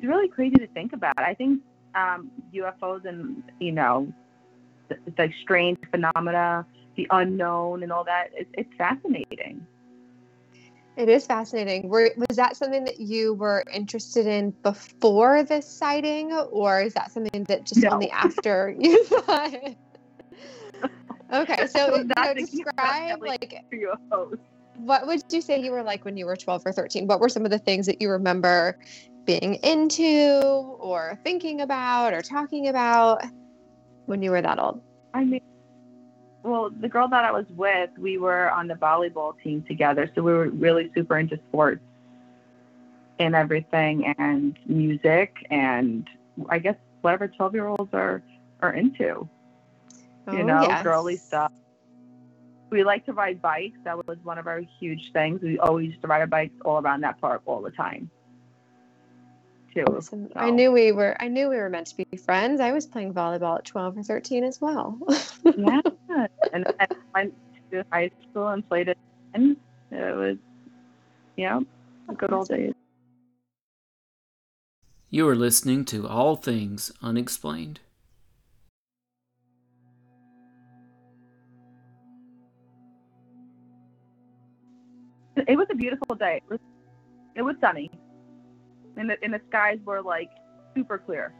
really 0.02 0.28
crazy 0.28 0.56
to 0.56 0.66
think 0.68 0.92
about. 0.92 1.18
I 1.18 1.34
think 1.34 1.60
um, 1.94 2.30
UFOs 2.54 3.04
and 3.04 3.42
you 3.60 3.72
know, 3.72 4.12
the, 4.88 4.96
the 5.16 5.32
strange 5.42 5.78
phenomena, 5.90 6.66
the 6.96 7.06
unknown, 7.10 7.82
and 7.82 7.92
all 7.92 8.04
that. 8.04 8.30
It's, 8.34 8.50
it's 8.54 8.70
fascinating. 8.76 9.66
It 10.96 11.10
is 11.10 11.26
fascinating. 11.26 11.90
Were, 11.90 12.10
was 12.16 12.38
that 12.38 12.56
something 12.56 12.84
that 12.84 13.00
you 13.00 13.34
were 13.34 13.62
interested 13.72 14.26
in 14.26 14.54
before 14.62 15.42
this 15.42 15.66
sighting, 15.66 16.32
or 16.32 16.80
is 16.80 16.94
that 16.94 17.12
something 17.12 17.44
that 17.44 17.66
just 17.66 17.82
No. 17.82 17.90
only 17.90 18.10
after 18.10 18.74
you 18.80 19.04
saw 19.04 19.46
it? 19.46 19.76
Okay, 21.32 21.66
so 21.66 21.96
you 21.96 22.04
know, 22.04 22.34
describe 22.34 23.20
like 23.20 23.62
UFOs. 23.74 24.38
what 24.78 25.06
would 25.06 25.20
you 25.30 25.42
say 25.42 25.60
you 25.60 25.70
were 25.70 25.82
like 25.82 26.04
when 26.06 26.16
you 26.16 26.24
were 26.24 26.36
12 26.36 26.62
or 26.64 26.72
13? 26.72 27.06
What 27.06 27.20
were 27.20 27.28
some 27.28 27.44
of 27.44 27.50
the 27.50 27.58
things 27.58 27.84
that 27.86 28.00
you 28.00 28.08
remember 28.08 28.78
being 29.26 29.54
into 29.56 30.40
or 30.78 31.18
thinking 31.24 31.60
about 31.60 32.14
or 32.14 32.22
talking 32.22 32.68
about 32.68 33.22
when 34.06 34.22
you 34.22 34.30
were 34.30 34.40
that 34.40 34.58
old? 34.58 34.80
I 35.12 35.24
mean, 35.24 35.40
well, 36.42 36.70
the 36.70 36.88
girl 36.88 37.08
that 37.08 37.24
I 37.24 37.32
was 37.32 37.46
with, 37.50 37.90
we 37.98 38.18
were 38.18 38.50
on 38.52 38.68
the 38.68 38.74
volleyball 38.74 39.34
team 39.42 39.64
together, 39.66 40.10
so 40.14 40.22
we 40.22 40.32
were 40.32 40.48
really 40.50 40.90
super 40.94 41.18
into 41.18 41.38
sports 41.48 41.82
and 43.18 43.34
everything, 43.34 44.14
and 44.18 44.56
music, 44.66 45.34
and 45.50 46.08
I 46.48 46.58
guess 46.58 46.76
whatever 47.00 47.26
twelve-year-olds 47.28 47.92
are 47.94 48.22
are 48.60 48.72
into. 48.74 48.94
you 49.02 49.28
Oh, 50.28 50.42
know, 50.42 50.62
yes. 50.62 50.82
girly 50.82 51.16
stuff. 51.16 51.52
We 52.70 52.84
like 52.84 53.06
to 53.06 53.12
ride 53.12 53.40
bikes. 53.40 53.78
That 53.84 54.06
was 54.06 54.18
one 54.24 54.38
of 54.38 54.46
our 54.46 54.60
huge 54.80 55.12
things. 55.12 55.40
We 55.40 55.58
always 55.58 55.90
used 55.90 56.02
to 56.02 56.08
ride 56.08 56.20
our 56.20 56.26
bikes 56.26 56.54
all 56.64 56.78
around 56.80 57.00
that 57.02 57.20
park 57.20 57.42
all 57.46 57.62
the 57.62 57.70
time. 57.70 58.10
Too. 59.76 59.84
Awesome. 59.84 60.30
I 60.34 60.48
knew 60.48 60.72
we 60.72 60.90
were 60.90 61.14
I 61.20 61.28
knew 61.28 61.50
we 61.50 61.56
were 61.56 61.68
meant 61.68 61.88
to 61.88 61.96
be 61.96 62.16
friends. 62.16 62.60
I 62.60 62.72
was 62.72 62.86
playing 62.86 63.12
volleyball 63.12 63.58
at 63.58 63.66
12 63.66 63.98
or 63.98 64.02
13 64.02 64.42
as 64.42 64.58
well. 64.58 64.98
yeah. 65.44 65.82
And 66.54 66.66
I 66.80 66.86
went 67.14 67.34
to 67.70 67.84
high 67.92 68.10
school 68.22 68.48
and 68.48 68.66
played 68.66 68.88
it. 68.88 68.96
And 69.34 69.54
it 69.90 70.16
was, 70.16 70.38
yeah, 71.36 71.60
good 72.16 72.32
old 72.32 72.48
days. 72.48 72.72
You 75.10 75.28
are 75.28 75.36
listening 75.36 75.84
to 75.86 76.08
All 76.08 76.36
Things 76.36 76.90
Unexplained. 77.02 77.80
It 85.36 85.58
was 85.58 85.66
a 85.70 85.74
beautiful 85.74 86.16
day. 86.16 86.36
It 86.36 86.50
was, 86.50 86.60
it 87.34 87.42
was 87.42 87.56
sunny. 87.60 87.90
And 88.96 89.10
the, 89.10 89.16
and 89.22 89.34
the 89.34 89.40
skies 89.48 89.78
were 89.84 90.02
like 90.02 90.30
super 90.74 90.98
clear. 90.98 91.32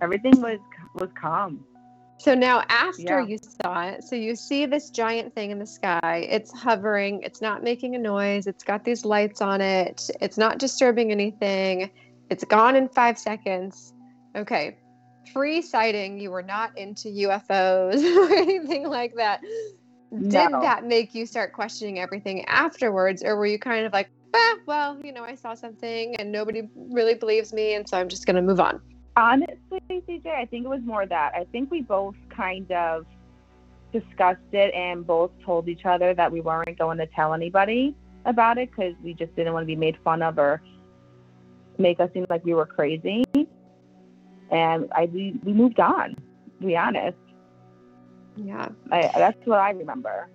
Everything 0.00 0.40
was 0.40 0.58
was 0.94 1.08
calm. 1.20 1.64
So 2.18 2.34
now 2.34 2.64
after 2.68 3.20
Yeah. 3.20 3.26
you 3.26 3.38
saw 3.62 3.84
it, 3.84 4.02
so 4.02 4.16
you 4.16 4.34
see 4.34 4.66
this 4.66 4.90
giant 4.90 5.34
thing 5.34 5.52
in 5.52 5.58
the 5.60 5.66
sky. 5.66 6.26
It's 6.28 6.52
hovering, 6.52 7.22
it's 7.22 7.40
not 7.40 7.62
making 7.62 7.94
a 7.94 7.98
noise, 7.98 8.48
it's 8.48 8.64
got 8.64 8.84
these 8.84 9.04
lights 9.04 9.40
on 9.40 9.60
it, 9.60 10.10
it's 10.20 10.36
not 10.36 10.58
disturbing 10.58 11.12
anything. 11.12 11.90
It's 12.28 12.44
gone 12.44 12.74
in 12.76 12.88
5 12.88 13.18
seconds. 13.18 13.94
Okay. 14.36 14.78
Pre-sighting, 15.32 16.18
you 16.18 16.30
were 16.30 16.42
not 16.42 16.76
into 16.76 17.08
UFOs 17.08 18.02
or 18.16 18.34
anything 18.34 18.88
like 18.88 19.14
that. 19.14 19.40
Did 20.10 20.30
that 20.32 20.84
make 20.84 21.14
you 21.14 21.24
start 21.24 21.52
questioning 21.52 22.00
everything 22.00 22.44
afterwards 22.46 23.22
or 23.22 23.36
were 23.36 23.46
you 23.46 23.58
kind 23.58 23.86
of 23.86 23.92
like, 23.92 24.10
ah, 24.38 24.56
well, 24.66 24.98
you 25.02 25.12
know, 25.12 25.24
I 25.24 25.34
saw 25.34 25.54
something 25.54 26.16
and 26.16 26.30
nobody 26.30 26.68
really 26.74 27.14
believes 27.14 27.52
me, 27.52 27.74
and 27.74 27.88
so 27.88 27.98
I'm 27.98 28.08
just 28.08 28.26
going 28.26 28.36
to 28.36 28.42
move 28.42 28.60
on? 28.60 28.80
Honestly, 29.16 29.80
CJ, 29.90 30.26
I 30.26 30.44
think 30.44 30.64
it 30.64 30.68
was 30.68 30.82
more 30.84 31.06
that. 31.06 31.32
I 31.34 31.44
think 31.50 31.70
we 31.70 31.82
both 31.82 32.14
kind 32.34 32.70
of 32.70 33.04
discussed 33.92 34.52
it 34.52 34.72
and 34.74 35.06
both 35.06 35.30
told 35.44 35.68
each 35.68 35.84
other 35.84 36.14
that 36.14 36.30
we 36.30 36.40
weren't 36.40 36.78
going 36.78 36.98
to 36.98 37.06
tell 37.06 37.32
anybody 37.32 37.96
about 38.26 38.58
it 38.58 38.70
because 38.70 38.94
we 39.02 39.14
just 39.14 39.34
didn't 39.34 39.52
want 39.54 39.64
to 39.64 39.66
be 39.66 39.76
made 39.76 39.96
fun 40.04 40.22
of 40.22 40.38
or 40.38 40.62
make 41.78 41.98
us 42.00 42.10
seem 42.12 42.26
like 42.28 42.44
we 42.44 42.54
were 42.54 42.66
crazy. 42.66 43.24
And 44.50 44.88
I 44.94 45.06
we, 45.06 45.34
we 45.44 45.52
moved 45.52 45.80
on. 45.80 46.14
To 46.60 46.66
be 46.66 46.76
honest. 46.76 47.16
Yeah. 48.36 48.68
I, 48.90 49.10
that's 49.14 49.38
what 49.46 49.60
I 49.60 49.70
remember. 49.70 50.28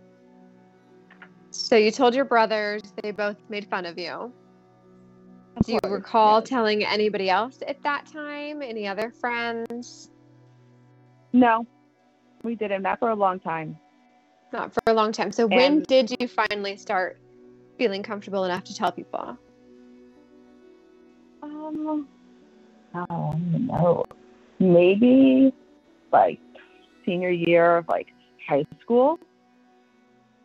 So 1.73 1.77
you 1.77 1.89
told 1.89 2.13
your 2.13 2.25
brothers, 2.25 2.83
they 3.01 3.09
both 3.09 3.37
made 3.49 3.67
fun 3.67 3.87
of 3.87 3.97
you. 3.97 4.31
Of 5.57 5.65
Do 5.65 5.73
you 5.73 5.79
course, 5.79 5.91
recall 5.91 6.39
yes. 6.39 6.47
telling 6.47 6.85
anybody 6.85 7.31
else 7.31 7.57
at 7.67 7.81
that 7.81 8.05
time? 8.05 8.61
Any 8.61 8.87
other 8.87 9.11
friends? 9.19 10.11
No, 11.33 11.65
we 12.43 12.53
didn't. 12.53 12.83
Not 12.83 12.99
for 12.99 13.09
a 13.09 13.15
long 13.15 13.39
time. 13.39 13.75
Not 14.51 14.71
for 14.71 14.81
a 14.85 14.93
long 14.93 15.11
time. 15.11 15.31
So 15.31 15.47
when 15.47 15.81
did 15.81 16.15
you 16.19 16.27
finally 16.27 16.77
start 16.77 17.19
feeling 17.79 18.03
comfortable 18.03 18.45
enough 18.45 18.65
to 18.65 18.75
tell 18.75 18.91
people? 18.91 19.35
Um, 21.41 22.07
I 22.93 23.03
don't 23.09 23.65
know. 23.65 24.05
Maybe 24.59 25.51
like 26.11 26.39
senior 27.03 27.31
year 27.31 27.77
of 27.77 27.87
like 27.87 28.09
high 28.47 28.65
school. 28.79 29.17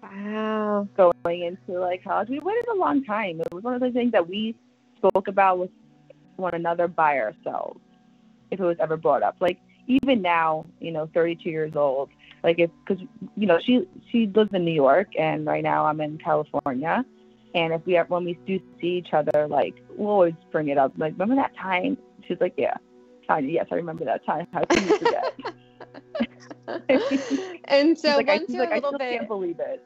Wow. 0.02 0.88
Going 0.96 1.42
into 1.42 1.80
like 1.80 2.04
college. 2.04 2.28
We 2.28 2.38
waited 2.40 2.68
a 2.68 2.76
long 2.76 3.04
time. 3.04 3.40
It 3.40 3.52
was 3.52 3.64
one 3.64 3.74
of 3.74 3.80
the 3.80 3.90
things 3.90 4.12
that 4.12 4.28
we 4.28 4.54
spoke 4.96 5.28
about 5.28 5.58
with 5.58 5.70
one 6.36 6.54
another 6.54 6.88
by 6.88 7.18
ourselves. 7.18 7.80
If 8.50 8.60
it 8.60 8.64
was 8.64 8.76
ever 8.80 8.96
brought 8.96 9.22
up. 9.22 9.36
Like 9.40 9.58
even 9.86 10.22
now, 10.22 10.66
you 10.80 10.92
know, 10.92 11.08
32 11.14 11.50
years 11.50 11.74
old. 11.76 12.10
Like 12.44 12.58
if, 12.58 12.70
because 12.86 13.02
you 13.36 13.46
know, 13.46 13.58
she 13.64 13.86
she 14.10 14.26
lives 14.28 14.50
in 14.54 14.64
New 14.64 14.72
York, 14.72 15.08
and 15.18 15.44
right 15.46 15.62
now 15.62 15.84
I'm 15.86 16.00
in 16.00 16.18
California. 16.18 17.04
And 17.54 17.72
if 17.72 17.84
we 17.86 17.96
ever, 17.96 18.08
when 18.14 18.24
we 18.24 18.38
do 18.46 18.60
see 18.80 18.98
each 18.98 19.12
other, 19.12 19.48
like 19.48 19.74
we'll 19.96 20.10
always 20.10 20.34
bring 20.52 20.68
it 20.68 20.78
up. 20.78 20.92
Like, 20.96 21.14
remember 21.14 21.34
that 21.36 21.56
time? 21.56 21.98
She's 22.26 22.40
like, 22.40 22.54
yeah, 22.56 22.76
Tanya. 23.26 23.50
Yes, 23.50 23.66
I 23.72 23.76
remember 23.76 24.04
that 24.04 24.24
time. 24.24 24.46
How 24.52 24.64
can 24.64 24.86
you 24.86 24.94
forget? 24.98 25.34
And 27.64 27.98
so 27.98 28.16
like, 28.16 28.28
I, 28.28 28.38
once 28.38 28.46
she's 28.46 28.54
you're 28.54 28.64
like, 28.64 28.70
a 28.70 28.74
I 28.74 28.76
little 28.76 28.90
still 28.90 28.98
bit 28.98 29.10
can't 29.10 29.28
believe 29.28 29.60
it. 29.60 29.84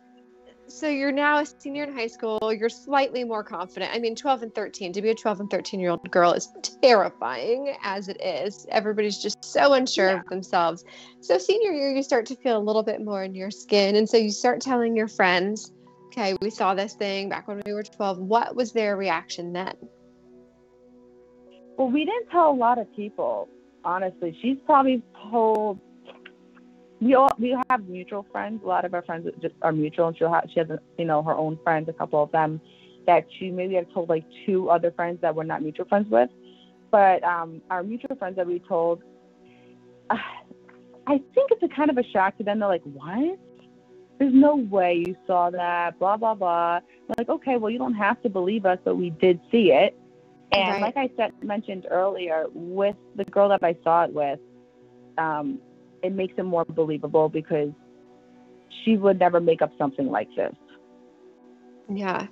So 0.73 0.89
you're 0.89 1.13
now 1.13 1.39
a 1.39 1.47
senior 1.47 1.85
in 1.85 1.93
high 1.93 2.07
school. 2.07 2.53
You're 2.53 2.69
slightly 2.69 3.25
more 3.25 3.45
confident. 3.45 3.93
I 3.95 3.99
mean 3.99 4.17
12 4.17 4.43
and 4.43 4.55
13 4.55 4.93
to 4.95 5.03
be 5.03 5.11
a 5.11 5.15
12 5.15 5.41
and 5.41 5.51
13 5.51 5.81
year 5.81 5.91
old 5.91 6.11
girl 6.11 6.33
is 6.33 6.49
terrifying 6.83 7.75
as 7.83 8.09
it 8.09 8.21
is. 8.23 8.67
Everybody's 8.71 9.19
just 9.19 9.45
so 9.45 9.75
unsure 9.75 10.19
of 10.19 10.27
themselves. 10.27 10.85
So 11.21 11.39
senior 11.39 11.73
year 11.73 11.91
you 11.91 12.03
start 12.03 12.27
to 12.27 12.37
feel 12.37 12.57
a 12.57 12.65
little 12.65 12.83
bit 12.83 13.01
more 13.05 13.23
in 13.23 13.35
your 13.35 13.51
skin 13.51 13.97
and 13.97 14.09
so 14.09 14.17
you 14.17 14.31
start 14.31 14.61
telling 14.61 14.97
your 14.97 15.09
friends 15.09 15.73
okay 16.07 16.37
we 16.43 16.51
saw 16.51 16.75
this 16.75 16.95
thing 16.95 17.29
back 17.29 17.49
when 17.49 17.63
we 17.65 17.73
were 17.73 17.83
12 17.83 18.19
what 18.19 18.57
was 18.57 18.73
their 18.73 18.97
reaction 18.97 19.53
then? 19.53 19.75
Well, 21.77 21.91
we 21.91 22.05
didn't 22.05 22.29
tell 22.31 22.51
a 22.51 22.55
lot 22.55 22.79
of 22.79 22.95
people. 22.95 23.49
Honestly, 23.85 24.37
she's 24.41 24.59
probably 24.65 25.03
told. 25.31 25.81
We 27.03 27.17
all 27.17 27.31
we 27.37 27.57
have 27.69 27.89
mutual 27.89 28.25
friends. 28.31 28.61
A 28.63 28.67
lot 28.67 28.85
of 28.85 28.95
our 28.95 29.03
friends 29.03 29.27
are 29.27 29.33
just 29.41 29.55
are 29.63 29.73
mutual, 29.73 30.07
and 30.09 30.17
she'll 30.17 30.33
have 30.33 30.49
she 30.55 30.61
has 30.61 30.69
you 30.99 31.05
know 31.05 31.21
her 31.25 31.35
own 31.35 31.59
friends, 31.65 31.89
a 31.89 31.93
couple 31.93 32.23
of 32.23 32.31
them 32.31 32.61
that 33.07 33.27
she 33.39 33.51
maybe 33.51 33.75
had 33.75 33.93
told 33.93 34.09
like 34.09 34.25
two 34.47 34.71
other 34.71 34.93
friends 34.93 35.21
that 35.23 35.35
we're 35.35 35.43
not 35.43 35.63
mutual 35.63 35.85
friends 35.87 36.09
with. 36.09 36.31
But 36.93 37.25
um, 37.25 37.61
our 37.71 37.83
mutual 37.83 38.15
friends 38.17 38.37
that 38.37 38.47
we 38.47 38.61
told, 38.61 39.03
uh, 40.11 40.17
I 41.09 41.19
think 41.35 41.51
it's 41.51 41.63
a 41.65 41.75
kind 41.75 41.91
of 41.91 41.99
a 41.99 42.05
shock 42.13 42.39
to 42.39 42.45
them. 42.45 42.61
They're 42.61 42.69
like, 42.69 42.85
"What? 42.85 43.37
There's 44.21 44.33
no 44.33 44.55
way 44.55 45.03
you 45.05 45.17
saw 45.27 45.51
that." 45.51 45.99
Blah 45.99 46.19
blah 46.19 46.35
blah. 46.35 46.77
I'm 46.77 47.15
like, 47.19 47.29
okay, 47.29 47.57
well, 47.57 47.71
you 47.71 47.79
don't 47.79 47.95
have 47.95 48.23
to 48.23 48.29
believe 48.29 48.65
us, 48.65 48.79
but 48.85 48.95
we 48.95 49.11
did 49.11 49.41
see 49.51 49.73
it. 49.73 49.99
And 50.53 50.69
Right. 50.69 50.83
like 50.83 50.97
I 50.97 51.11
said 51.17 51.33
mentioned 51.43 51.89
earlier, 51.91 52.47
with 52.55 52.95
the 53.17 53.25
girl 53.25 53.49
that 53.49 53.65
I 53.65 53.77
saw 53.83 54.05
it 54.05 54.15
with, 54.15 54.39
um, 55.19 55.59
it 56.03 56.13
makes 56.13 56.35
it 56.37 56.45
more 56.45 56.65
believable 56.65 57.29
because 57.29 57.71
she 58.85 58.97
would 58.97 59.19
never 59.19 59.41
make 59.41 59.63
up 59.63 59.71
something 59.79 60.09
like 60.11 60.29
this. 60.37 60.55
Yeah. 61.89 62.27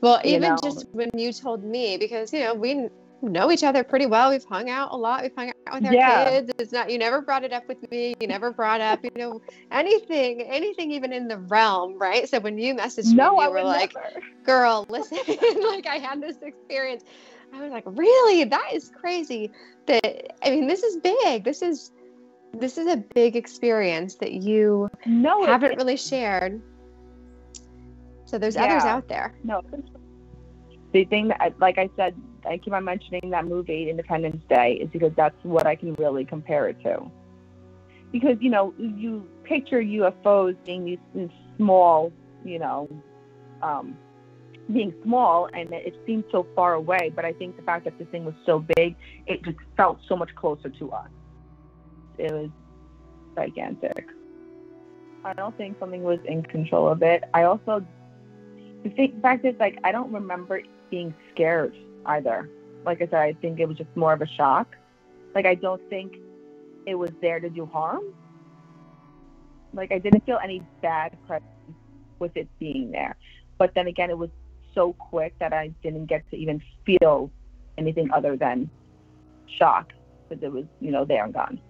Well, 0.00 0.20
You 0.24 0.34
even 0.36 0.50
know? 0.50 0.58
just 0.62 0.86
when 0.92 1.10
you 1.16 1.32
told 1.32 1.64
me, 1.64 1.96
because, 1.96 2.32
you 2.32 2.40
know, 2.40 2.54
we 2.54 2.88
know 3.22 3.50
each 3.52 3.62
other 3.62 3.84
pretty 3.84 4.06
well. 4.06 4.30
We've 4.30 4.44
hung 4.44 4.68
out 4.70 4.92
a 4.92 4.96
lot. 4.96 5.22
We've 5.22 5.32
hung 5.36 5.52
out 5.66 5.74
with 5.74 5.84
our 5.86 5.92
Yeah. 5.92 6.24
kids. 6.24 6.50
It's 6.58 6.72
not, 6.72 6.90
you 6.90 6.98
never 6.98 7.20
brought 7.20 7.44
it 7.44 7.52
up 7.52 7.68
with 7.68 7.78
me. 7.90 8.14
You 8.20 8.26
never 8.26 8.52
brought 8.52 8.80
up, 8.80 9.00
you 9.04 9.10
know, 9.16 9.40
anything, 9.70 10.42
anything 10.42 10.90
even 10.92 11.12
in 11.12 11.28
the 11.28 11.38
realm, 11.38 11.98
right? 11.98 12.28
So 12.28 12.40
when 12.40 12.58
you 12.58 12.74
messaged 12.74 13.14
No, 13.14 13.36
me, 13.36 13.44
I 13.44 13.46
you 13.46 13.52
were 13.52 13.62
like, 13.62 13.94
never. 13.94 14.26
girl, 14.44 14.84
listen, 14.88 15.18
like 15.68 15.86
I 15.86 15.98
had 15.98 16.20
this 16.20 16.36
experience. 16.42 17.04
I 17.52 17.60
was 17.60 17.70
like, 17.70 17.84
really? 17.86 18.44
That 18.44 18.70
is 18.72 18.90
crazy. 18.98 19.50
That, 19.86 20.32
I 20.44 20.50
mean, 20.50 20.66
this 20.66 20.82
is 20.82 20.96
big. 20.96 21.44
This 21.44 21.62
is, 21.62 21.92
this 22.58 22.78
is 22.78 22.86
a 22.86 22.96
big 22.96 23.36
experience 23.36 24.16
that 24.16 24.32
you 24.32 24.88
No, 25.06 25.44
haven't 25.44 25.76
really 25.76 25.96
shared. 25.96 26.60
So 28.26 28.38
there's 28.38 28.56
others 28.56 28.84
out 28.84 29.08
there. 29.08 29.34
No, 29.44 29.60
the 30.92 31.04
thing 31.04 31.28
that, 31.28 31.54
like 31.58 31.78
I 31.78 31.88
said, 31.96 32.14
I 32.46 32.58
keep 32.58 32.72
on 32.72 32.84
mentioning 32.84 33.30
that 33.30 33.46
movie 33.46 33.88
Independence 33.90 34.42
Day 34.48 34.78
is 34.82 34.88
because 34.90 35.12
that's 35.16 35.36
what 35.42 35.66
I 35.66 35.74
can 35.74 35.94
really 35.94 36.24
compare 36.24 36.68
it 36.68 36.80
to. 36.82 37.10
Because 38.10 38.36
you 38.40 38.50
know, 38.50 38.74
you 38.78 39.26
picture 39.44 39.82
UFOs 39.82 40.56
being 40.64 40.84
these, 40.84 40.98
these 41.14 41.30
small, 41.56 42.12
you 42.44 42.58
know, 42.58 42.88
um, 43.62 43.96
being 44.72 44.94
small, 45.02 45.48
and 45.52 45.72
it 45.72 45.86
it 45.88 45.94
seems 46.06 46.24
so 46.30 46.46
far 46.54 46.74
away. 46.74 47.10
But 47.14 47.24
I 47.24 47.32
think 47.32 47.56
the 47.56 47.62
fact 47.62 47.84
that 47.84 47.98
this 47.98 48.08
thing 48.08 48.24
was 48.24 48.34
so 48.44 48.64
big, 48.76 48.96
it 49.26 49.42
just 49.42 49.58
felt 49.76 49.98
so 50.08 50.16
much 50.16 50.34
closer 50.34 50.68
to 50.68 50.90
us. 50.90 51.08
It 52.18 52.32
was 52.32 52.50
gigantic. 53.34 54.06
I 55.24 55.32
don't 55.34 55.56
think 55.56 55.78
something 55.78 56.02
was 56.02 56.18
in 56.24 56.42
control 56.42 56.88
of 56.88 57.02
it. 57.02 57.24
I 57.32 57.44
also 57.44 57.84
the 58.84 59.12
fact 59.22 59.44
is, 59.44 59.54
like, 59.60 59.78
I 59.84 59.92
don't 59.92 60.12
remember 60.12 60.60
being 60.90 61.14
scared 61.32 61.74
either. 62.06 62.48
Like 62.84 63.00
I 63.00 63.06
said, 63.06 63.14
I 63.14 63.32
think 63.34 63.60
it 63.60 63.66
was 63.66 63.76
just 63.76 63.94
more 63.96 64.12
of 64.12 64.22
a 64.22 64.26
shock. 64.26 64.76
Like, 65.34 65.46
I 65.46 65.54
don't 65.54 65.80
think 65.88 66.16
it 66.86 66.96
was 66.96 67.10
there 67.20 67.38
to 67.38 67.48
do 67.48 67.64
harm. 67.64 68.02
Like, 69.72 69.92
I 69.92 69.98
didn't 69.98 70.26
feel 70.26 70.38
any 70.42 70.62
bad 70.82 71.16
presence 71.26 71.48
with 72.18 72.36
it 72.36 72.48
being 72.58 72.90
there. 72.90 73.16
But 73.56 73.72
then 73.74 73.86
again, 73.86 74.10
it 74.10 74.18
was 74.18 74.30
so 74.74 74.92
quick 74.94 75.38
that 75.38 75.52
I 75.52 75.68
didn't 75.82 76.06
get 76.06 76.28
to 76.30 76.36
even 76.36 76.60
feel 76.84 77.30
anything 77.78 78.10
other 78.12 78.36
than 78.36 78.68
shock 79.58 79.92
because 80.28 80.42
it 80.42 80.50
was, 80.50 80.64
you 80.80 80.90
know, 80.90 81.04
there 81.04 81.24
and 81.24 81.32
gone. 81.32 81.60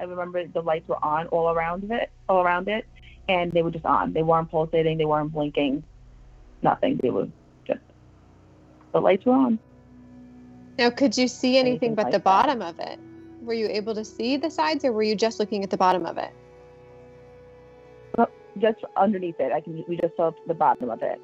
I 0.00 0.04
remember 0.04 0.46
the 0.46 0.62
lights 0.62 0.88
were 0.88 1.02
on 1.04 1.26
all 1.28 1.50
around 1.50 1.90
it, 1.90 2.10
all 2.28 2.42
around 2.42 2.68
it, 2.68 2.86
and 3.28 3.52
they 3.52 3.62
were 3.62 3.70
just 3.70 3.84
on. 3.84 4.12
They 4.14 4.22
weren't 4.22 4.50
pulsating. 4.50 4.96
They 4.96 5.04
weren't 5.04 5.32
blinking. 5.32 5.84
Nothing. 6.62 6.98
They 7.02 7.10
were 7.10 7.28
just 7.66 7.80
the 8.92 9.00
lights 9.00 9.26
were 9.26 9.32
on. 9.32 9.58
Now, 10.78 10.88
could 10.88 11.16
you 11.18 11.28
see 11.28 11.58
anything, 11.58 11.90
Anything 11.90 11.94
but 11.94 12.04
like 12.06 12.12
the 12.12 12.18
that. 12.18 12.24
bottom 12.24 12.62
of 12.62 12.78
it? 12.78 12.98
Were 13.42 13.52
you 13.52 13.68
able 13.68 13.94
to 13.94 14.04
see 14.04 14.38
the 14.38 14.50
sides, 14.50 14.84
or 14.84 14.92
were 14.92 15.02
you 15.02 15.14
just 15.14 15.38
looking 15.38 15.62
at 15.62 15.70
the 15.70 15.76
bottom 15.76 16.06
of 16.06 16.16
it? 16.16 16.30
Just 18.58 18.78
underneath 18.96 19.38
it, 19.38 19.52
I 19.52 19.60
can. 19.60 19.84
We 19.86 19.96
just 19.96 20.16
saw 20.16 20.32
the 20.46 20.54
bottom 20.54 20.90
of 20.90 21.02
it. 21.02 21.20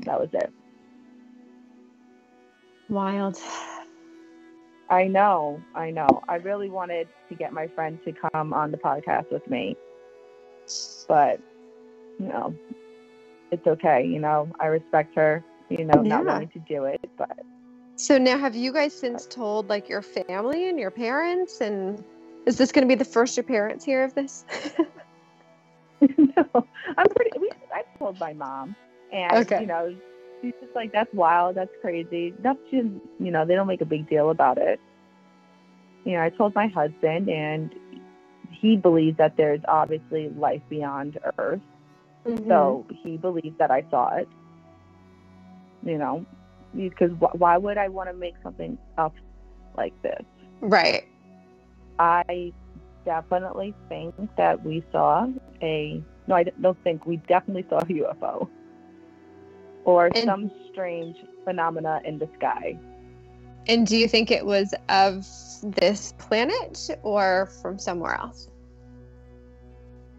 That 0.00 0.20
was 0.20 0.28
it. 0.32 0.52
Wild. 2.88 3.38
I 4.92 5.06
know. 5.08 5.62
I 5.74 5.90
know. 5.90 6.22
I 6.28 6.36
really 6.36 6.68
wanted 6.68 7.08
to 7.30 7.34
get 7.34 7.54
my 7.54 7.66
friend 7.68 7.98
to 8.04 8.12
come 8.12 8.52
on 8.52 8.70
the 8.70 8.76
podcast 8.76 9.32
with 9.32 9.48
me, 9.48 9.74
but 11.08 11.40
you 12.18 12.28
know, 12.28 12.54
it's 13.50 13.66
okay. 13.66 14.04
You 14.04 14.18
know, 14.18 14.48
I 14.60 14.66
respect 14.66 15.14
her. 15.16 15.42
You 15.70 15.86
know, 15.86 16.02
not 16.02 16.26
wanting 16.26 16.50
to 16.50 16.58
do 16.58 16.84
it, 16.84 17.00
but 17.16 17.40
So 17.96 18.18
now, 18.18 18.36
have 18.36 18.54
you 18.54 18.70
guys 18.70 18.92
since 18.92 19.26
told 19.26 19.70
like 19.70 19.88
your 19.88 20.02
family 20.02 20.68
and 20.68 20.78
your 20.78 20.90
parents? 20.90 21.62
And 21.62 22.04
is 22.44 22.58
this 22.58 22.70
going 22.70 22.86
to 22.86 22.94
be 22.94 22.98
the 22.98 23.06
first 23.06 23.34
your 23.34 23.44
parents 23.44 23.86
hear 23.86 24.04
of 24.04 24.14
this? 24.14 24.44
no, 26.18 26.66
I'm 26.98 27.06
pretty. 27.08 27.38
We, 27.40 27.50
I 27.72 27.82
told 27.98 28.20
my 28.20 28.34
mom, 28.34 28.76
and 29.10 29.46
Okay. 29.46 29.62
you 29.62 29.66
know, 29.66 29.96
she's 30.42 30.52
just 30.60 30.74
like, 30.74 30.92
"That's 30.92 31.12
wild. 31.14 31.54
That's 31.54 31.72
crazy." 31.80 32.34
Nothing. 32.42 33.00
You 33.18 33.30
know, 33.30 33.46
they 33.46 33.54
don't 33.54 33.66
make 33.66 33.80
a 33.80 33.86
big 33.86 34.08
deal 34.08 34.30
about 34.30 34.58
it. 34.58 34.80
You 36.04 36.12
know, 36.12 36.22
I 36.22 36.30
told 36.30 36.54
my 36.54 36.66
husband, 36.66 37.30
and 37.30 37.72
he 38.50 38.76
believes 38.76 39.16
that 39.18 39.36
there's 39.36 39.60
obviously 39.66 40.28
life 40.30 40.62
beyond 40.68 41.18
Earth. 41.38 41.60
Mm-hmm. 42.26 42.48
So 42.48 42.86
he 43.02 43.16
believes 43.16 43.56
that 43.58 43.70
I 43.70 43.84
saw 43.90 44.16
it. 44.16 44.28
You 45.84 45.98
know, 45.98 46.26
because 46.74 47.10
wh- 47.12 47.34
why 47.40 47.56
would 47.56 47.78
I 47.78 47.88
want 47.88 48.08
to 48.10 48.14
make 48.14 48.34
something 48.42 48.78
up 48.98 49.14
like 49.76 49.94
this? 50.02 50.22
Right. 50.60 51.04
I 51.98 52.52
definitely 53.04 53.74
think 53.88 54.14
that 54.36 54.64
we 54.64 54.84
saw 54.92 55.26
a 55.60 56.02
no, 56.28 56.36
I 56.36 56.44
don't 56.44 56.78
think 56.84 57.04
we 57.04 57.16
definitely 57.16 57.66
saw 57.68 57.78
a 57.78 57.84
UFO 57.84 58.48
or 59.84 60.06
And- 60.14 60.24
some 60.24 60.50
strange 60.70 61.16
phenomena 61.44 62.00
in 62.04 62.18
the 62.18 62.28
sky. 62.38 62.78
And 63.68 63.86
do 63.86 63.96
you 63.96 64.08
think 64.08 64.30
it 64.30 64.44
was 64.44 64.74
of 64.88 65.24
this 65.62 66.12
planet 66.18 66.90
or 67.02 67.46
from 67.62 67.78
somewhere 67.78 68.18
else? 68.18 68.48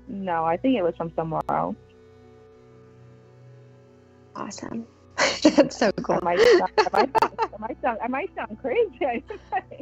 No, 0.07 0.45
I 0.45 0.57
think 0.57 0.77
it 0.77 0.83
was 0.83 0.95
from 0.95 1.11
somewhere 1.15 1.41
else. 1.49 1.75
Awesome. 4.35 4.87
That's 5.55 5.77
so 5.77 5.91
cool. 5.91 6.19
I 6.21 6.25
might 6.25 6.39
sound, 6.39 6.71
I 6.77 6.89
might 6.93 7.19
sound, 7.19 7.39
I 7.41 7.57
might 7.59 7.81
sound, 7.81 7.97
I 8.01 8.07
might 8.07 8.35
sound 8.35 8.57
crazy. 8.61 9.23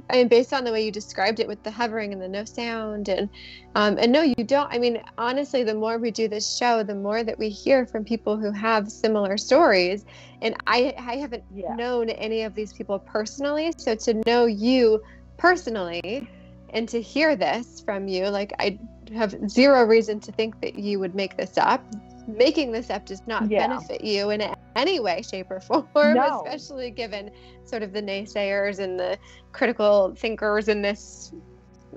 I 0.09 0.13
mean, 0.13 0.27
based 0.27 0.53
on 0.53 0.63
the 0.63 0.71
way 0.71 0.83
you 0.83 0.91
described 0.91 1.39
it 1.39 1.47
with 1.47 1.61
the 1.61 1.69
hovering 1.69 2.13
and 2.13 2.21
the 2.21 2.27
no 2.27 2.45
sound, 2.45 3.09
and 3.09 3.29
um, 3.75 3.97
and 3.99 4.11
no, 4.11 4.21
you 4.21 4.43
don't. 4.43 4.73
I 4.73 4.79
mean, 4.79 5.01
honestly, 5.19 5.63
the 5.63 5.75
more 5.75 5.99
we 5.99 6.09
do 6.09 6.27
this 6.27 6.57
show, 6.57 6.81
the 6.81 6.95
more 6.95 7.23
that 7.23 7.37
we 7.37 7.49
hear 7.49 7.85
from 7.85 8.03
people 8.03 8.37
who 8.37 8.51
have 8.51 8.91
similar 8.91 9.37
stories. 9.37 10.05
And 10.41 10.55
I, 10.65 10.95
I 10.97 11.17
haven't 11.17 11.43
known 11.51 12.09
any 12.09 12.41
of 12.41 12.55
these 12.55 12.73
people 12.73 12.97
personally, 12.97 13.71
so 13.77 13.93
to 13.95 14.15
know 14.25 14.45
you 14.45 15.01
personally, 15.37 16.27
and 16.71 16.89
to 16.89 16.99
hear 16.99 17.35
this 17.35 17.81
from 17.81 18.07
you, 18.07 18.27
like 18.29 18.53
I 18.59 18.79
have 19.13 19.35
zero 19.49 19.83
reason 19.83 20.19
to 20.21 20.31
think 20.31 20.59
that 20.61 20.79
you 20.79 20.99
would 20.99 21.13
make 21.13 21.37
this 21.37 21.57
up. 21.57 21.83
Making 22.27 22.71
this 22.71 22.89
up 22.89 23.05
does 23.05 23.21
not 23.27 23.49
Yeah. 23.49 23.67
benefit 23.67 24.03
you 24.03 24.29
in 24.29 24.41
any 24.75 24.99
way, 24.99 25.21
shape, 25.21 25.47
or 25.49 25.59
form, 25.93 26.15
No. 26.15 26.43
especially 26.45 26.91
given 26.91 27.31
sort 27.65 27.83
of 27.83 27.93
the 27.93 28.01
naysayers 28.01 28.79
and 28.79 28.99
the 28.99 29.17
critical 29.51 30.13
thinkers 30.17 30.67
in 30.67 30.81
this 30.81 31.33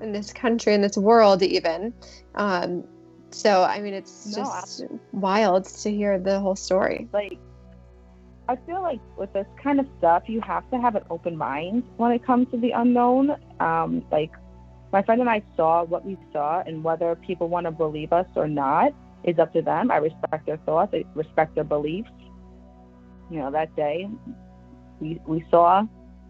in 0.01 0.11
this 0.11 0.33
country 0.33 0.73
in 0.73 0.81
this 0.81 0.97
world 0.97 1.41
even 1.41 1.93
um 2.35 2.83
so 3.31 3.63
i 3.63 3.79
mean 3.79 3.93
it's 3.93 4.35
No, 4.35 4.43
just 4.43 4.83
wild 5.13 5.63
to 5.63 5.89
hear 5.89 6.19
the 6.19 6.37
whole 6.39 6.55
story 6.55 7.07
like 7.13 7.37
I 8.47 8.55
feel 8.57 8.81
like 8.83 8.99
with 9.17 9.33
this 9.33 9.47
kind 9.63 9.79
of 9.79 9.87
stuff, 9.97 10.23
you 10.27 10.39
have 10.41 10.69
to 10.69 10.77
have 10.79 10.95
an 10.95 11.01
open 11.09 11.35
mind 11.35 11.83
when 11.97 12.11
it 12.11 12.23
comes 12.23 12.47
to 12.51 12.57
the 12.59 12.71
unknown. 12.71 13.35
Um, 13.59 14.03
like 14.11 14.29
my 14.93 15.01
friend 15.01 15.19
and 15.19 15.27
I 15.27 15.41
saw 15.57 15.83
what 15.83 16.05
we 16.05 16.15
saw, 16.31 16.61
and 16.65 16.83
whether 16.83 17.15
people 17.15 17.47
want 17.47 17.65
to 17.65 17.71
believe 17.71 18.13
us 18.13 18.27
or 18.35 18.47
not 18.47 18.91
is 19.25 19.39
up 19.39 19.51
to 19.53 19.61
them. 19.61 19.91
I 19.91 19.97
respect 19.97 20.45
their 20.45 20.57
thoughts. 20.57 20.93
I 20.93 21.03
respect 21.15 21.55
their 21.55 21.63
beliefs. 21.63 22.09
You 23.29 23.39
know, 23.39 23.51
that 23.51 23.75
day 23.75 24.07
we 24.99 25.19
we 25.27 25.45
saw 25.49 25.83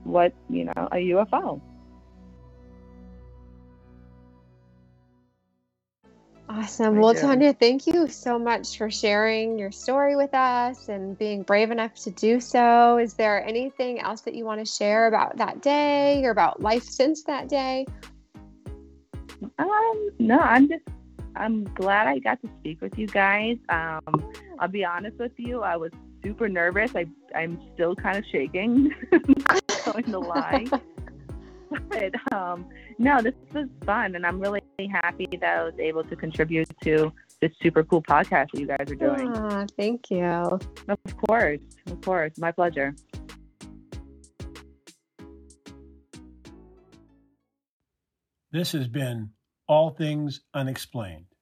what 0.03 0.33
you 0.49 0.65
know 0.65 0.87
a 0.91 0.97
UFO. 1.13 1.61
awesome 6.47 6.97
I 6.97 6.99
well 6.99 7.13
do. 7.13 7.19
tanya 7.19 7.53
thank 7.53 7.87
you 7.87 8.07
so 8.07 8.37
much 8.37 8.77
for 8.77 8.89
sharing 8.89 9.57
your 9.57 9.71
story 9.71 10.15
with 10.15 10.33
us 10.33 10.89
and 10.89 11.17
being 11.17 11.41
brave 11.41 11.71
enough 11.71 11.95
to 11.95 12.11
do 12.11 12.39
so 12.39 12.97
is 12.99 13.15
there 13.15 13.43
anything 13.45 13.99
else 13.99 14.21
that 14.21 14.35
you 14.35 14.45
want 14.45 14.63
to 14.63 14.65
share 14.65 15.07
about 15.07 15.35
that 15.37 15.61
day 15.61 16.23
or 16.23 16.29
about 16.29 16.61
life 16.61 16.83
since 16.83 17.23
that 17.23 17.49
day 17.49 17.85
Um, 19.57 20.09
no, 20.19 20.39
I'm 20.39 20.67
just 20.67 20.83
I'm 21.35 21.63
glad 21.75 22.07
I 22.07 22.19
got 22.19 22.41
to 22.41 22.49
speak 22.59 22.81
with 22.81 22.97
you 22.97 23.07
guys. 23.07 23.57
Um, 23.69 24.31
I'll 24.59 24.67
be 24.67 24.85
honest 24.85 25.17
with 25.17 25.33
you, 25.37 25.61
I 25.61 25.75
was 25.75 25.91
super 26.23 26.47
nervous. 26.49 26.95
I 26.95 27.05
I'm 27.35 27.59
still 27.73 27.95
kind 27.95 28.17
of 28.17 28.23
shaking, 28.31 28.91
not 29.11 29.61
going 29.85 30.05
to 30.05 30.19
lie. 30.19 30.65
But 31.89 32.13
um, 32.31 32.67
no, 32.99 33.21
this 33.21 33.33
was 33.53 33.67
fun, 33.85 34.15
and 34.15 34.25
I'm 34.25 34.39
really 34.39 34.61
happy 34.91 35.27
that 35.41 35.57
I 35.57 35.63
was 35.63 35.73
able 35.79 36.03
to 36.05 36.15
contribute 36.15 36.69
to 36.83 37.11
this 37.41 37.51
super 37.61 37.83
cool 37.83 38.01
podcast 38.01 38.51
that 38.53 38.59
you 38.59 38.67
guys 38.67 38.89
are 38.89 38.95
doing. 38.95 39.33
Ah, 39.35 39.65
thank 39.77 40.09
you 40.09 40.23
Of 40.23 41.17
course, 41.27 41.59
of 41.87 42.01
course, 42.01 42.37
my 42.37 42.51
pleasure. 42.51 42.95
This 48.51 48.71
has 48.71 48.87
been 48.87 49.31
All 49.67 49.91
Things 49.91 50.41
Unexplained. 50.53 51.34